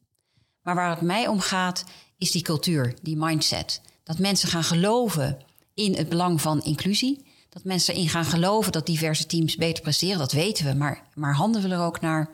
Maar 0.62 0.74
waar 0.74 0.90
het 0.90 1.00
mij 1.00 1.26
om 1.26 1.40
gaat, 1.40 1.84
is 2.18 2.30
die 2.30 2.42
cultuur, 2.42 2.94
die 3.02 3.16
mindset. 3.16 3.80
Dat 4.04 4.18
mensen 4.18 4.48
gaan 4.48 4.64
geloven 4.64 5.38
in 5.74 5.94
het 5.94 6.08
belang 6.08 6.40
van 6.40 6.62
inclusie. 6.62 7.28
Dat 7.50 7.64
mensen 7.64 7.94
erin 7.94 8.08
gaan 8.08 8.24
geloven 8.24 8.72
dat 8.72 8.86
diverse 8.86 9.26
teams 9.26 9.56
beter 9.56 9.82
presteren. 9.82 10.18
Dat 10.18 10.32
weten 10.32 10.64
we, 10.66 10.74
maar, 10.74 11.02
maar 11.14 11.34
handelen 11.34 11.68
we 11.68 11.74
er 11.74 11.82
ook 11.82 12.00
naar. 12.00 12.30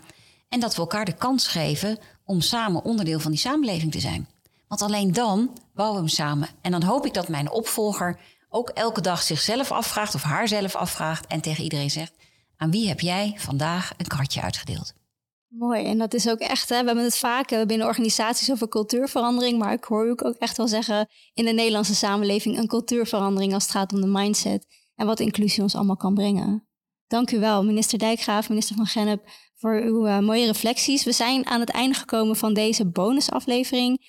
En 0.49 0.61
dat 0.61 0.75
we 0.75 0.81
elkaar 0.81 1.05
de 1.05 1.15
kans 1.15 1.47
geven 1.47 1.99
om 2.25 2.41
samen 2.41 2.85
onderdeel 2.85 3.21
van 3.21 3.31
die 3.31 3.41
samenleving 3.41 3.93
te 3.93 4.01
zijn. 4.01 4.29
Want 4.69 4.83
alleen 4.83 5.13
dan 5.13 5.59
bouwen 5.75 5.97
we 5.97 6.07
hem 6.07 6.15
samen. 6.15 6.49
En 6.61 6.71
dan 6.71 6.83
hoop 6.83 7.07
ik 7.07 7.15
dat 7.15 7.29
mijn 7.29 7.51
opvolger 7.51 8.21
ook 8.49 8.69
elke 8.69 9.01
dag 9.01 9.23
zichzelf 9.23 9.73
afvraagt 9.73 10.15
of 10.15 10.23
haarzelf 10.23 10.75
afvraagt 10.75 11.27
en 11.27 11.41
tegen 11.41 11.65
iedereen 11.65 11.91
zegt: 11.91 12.13
aan 12.57 12.71
wie 12.71 12.89
heb 12.89 13.01
jij 13.01 13.35
vandaag 13.37 13.93
een 13.97 14.07
kartje 14.07 14.43
uitgedeeld? 14.43 14.95
Mooi, 15.49 15.85
en 15.85 15.99
dat 15.99 16.15
is 16.15 16.29
ook 16.29 16.39
echt, 16.39 16.69
hè, 16.69 16.81
we 16.81 16.87
hebben 16.87 17.05
het 17.05 17.17
vaak 17.17 17.67
binnen 17.67 17.87
organisaties 17.87 18.51
over 18.51 18.69
cultuurverandering, 18.69 19.59
maar 19.59 19.73
ik 19.73 19.85
hoor 19.85 20.07
u 20.07 20.11
ook 20.11 20.21
echt 20.21 20.57
wel 20.57 20.69
zeggen 20.69 21.09
in 21.35 21.45
de 21.45 21.53
Nederlandse 21.53 21.95
samenleving 21.95 22.59
een 22.59 22.67
cultuurverandering 22.67 23.55
als 23.55 23.63
het 23.63 23.73
gaat 23.73 23.93
om 23.93 24.01
de 24.01 24.07
mindset 24.07 24.67
en 24.97 25.07
wat 25.07 25.21
inclusie 25.21 25.63
ons 25.63 25.75
allemaal 25.75 25.97
kan 25.97 26.15
brengen. 26.15 26.69
Dank 27.07 27.31
u 27.31 27.39
wel, 27.39 27.65
minister 27.65 27.99
Dijkgraaf, 27.99 28.49
minister 28.49 28.77
van 28.77 28.87
Gennep, 28.87 29.29
voor 29.55 29.81
uw 29.81 30.07
uh, 30.07 30.19
mooie 30.19 30.47
reflecties. 30.47 31.05
We 31.05 31.13
zijn 31.13 31.47
aan 31.47 31.61
het 31.61 31.71
einde 31.71 31.95
gekomen 31.95 32.37
van 32.37 32.55
deze 32.55 32.91
bonusaflevering. 32.91 34.01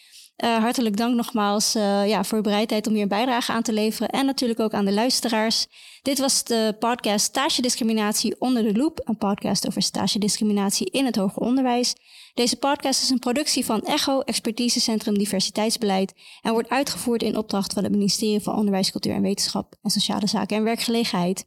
Uh, 0.43 0.57
hartelijk 0.57 0.97
dank 0.97 1.15
nogmaals 1.15 1.75
uh, 1.75 2.07
ja, 2.07 2.23
voor 2.23 2.37
uw 2.37 2.43
bereidheid 2.43 2.87
om 2.87 2.93
hier 2.93 3.01
een 3.01 3.07
bijdrage 3.07 3.51
aan 3.51 3.61
te 3.61 3.73
leveren. 3.73 4.09
En 4.09 4.25
natuurlijk 4.25 4.59
ook 4.59 4.73
aan 4.73 4.85
de 4.85 4.93
luisteraars. 4.93 5.67
Dit 6.01 6.19
was 6.19 6.43
de 6.43 6.75
podcast 6.79 7.25
Stage 7.25 7.61
Discriminatie 7.61 8.35
onder 8.39 8.63
de 8.63 8.73
loep. 8.73 9.01
Een 9.03 9.17
podcast 9.17 9.67
over 9.67 9.81
stage 9.81 10.19
discriminatie 10.19 10.91
in 10.91 11.05
het 11.05 11.15
hoger 11.15 11.41
onderwijs. 11.41 11.95
Deze 12.33 12.55
podcast 12.55 13.01
is 13.01 13.09
een 13.09 13.19
productie 13.19 13.65
van 13.65 13.81
ECHO, 13.81 14.19
Expertisecentrum 14.19 15.17
Diversiteitsbeleid. 15.17 16.13
En 16.41 16.51
wordt 16.51 16.69
uitgevoerd 16.69 17.23
in 17.23 17.37
opdracht 17.37 17.73
van 17.73 17.83
het 17.83 17.91
ministerie 17.91 18.39
van 18.39 18.55
Onderwijs, 18.55 18.91
Cultuur 18.91 19.13
en 19.13 19.21
Wetenschap 19.21 19.75
en 19.81 19.89
Sociale 19.89 20.27
Zaken 20.27 20.57
en 20.57 20.63
Werkgelegenheid. 20.63 21.45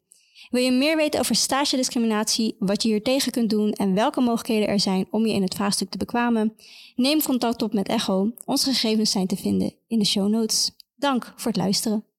Wil 0.51 0.63
je 0.63 0.73
meer 0.73 0.97
weten 0.97 1.21
over 1.21 1.35
stage 1.35 1.77
discriminatie, 1.77 2.57
wat 2.59 2.83
je 2.83 2.89
hier 2.89 3.03
tegen 3.03 3.33
kunt 3.33 3.51
doen 3.51 3.73
en 3.73 3.95
welke 3.95 4.21
mogelijkheden 4.21 4.69
er 4.69 4.81
zijn 4.81 5.07
om 5.11 5.27
je 5.27 5.33
in 5.33 5.43
het 5.43 5.55
vraagstuk 5.55 5.91
te 5.91 5.99
bekwamen? 5.99 6.55
Neem 6.97 7.23
contact 7.23 7.63
op 7.63 7.73
met 7.73 7.89
Echo. 7.89 8.33
Onze 8.45 8.71
gegevens 8.71 9.11
zijn 9.11 9.27
te 9.27 9.37
vinden 9.37 9.75
in 9.87 9.99
de 9.99 10.05
show 10.05 10.29
notes. 10.29 10.71
Dank 10.97 11.33
voor 11.37 11.53
het 11.53 11.61
luisteren. 11.61 12.10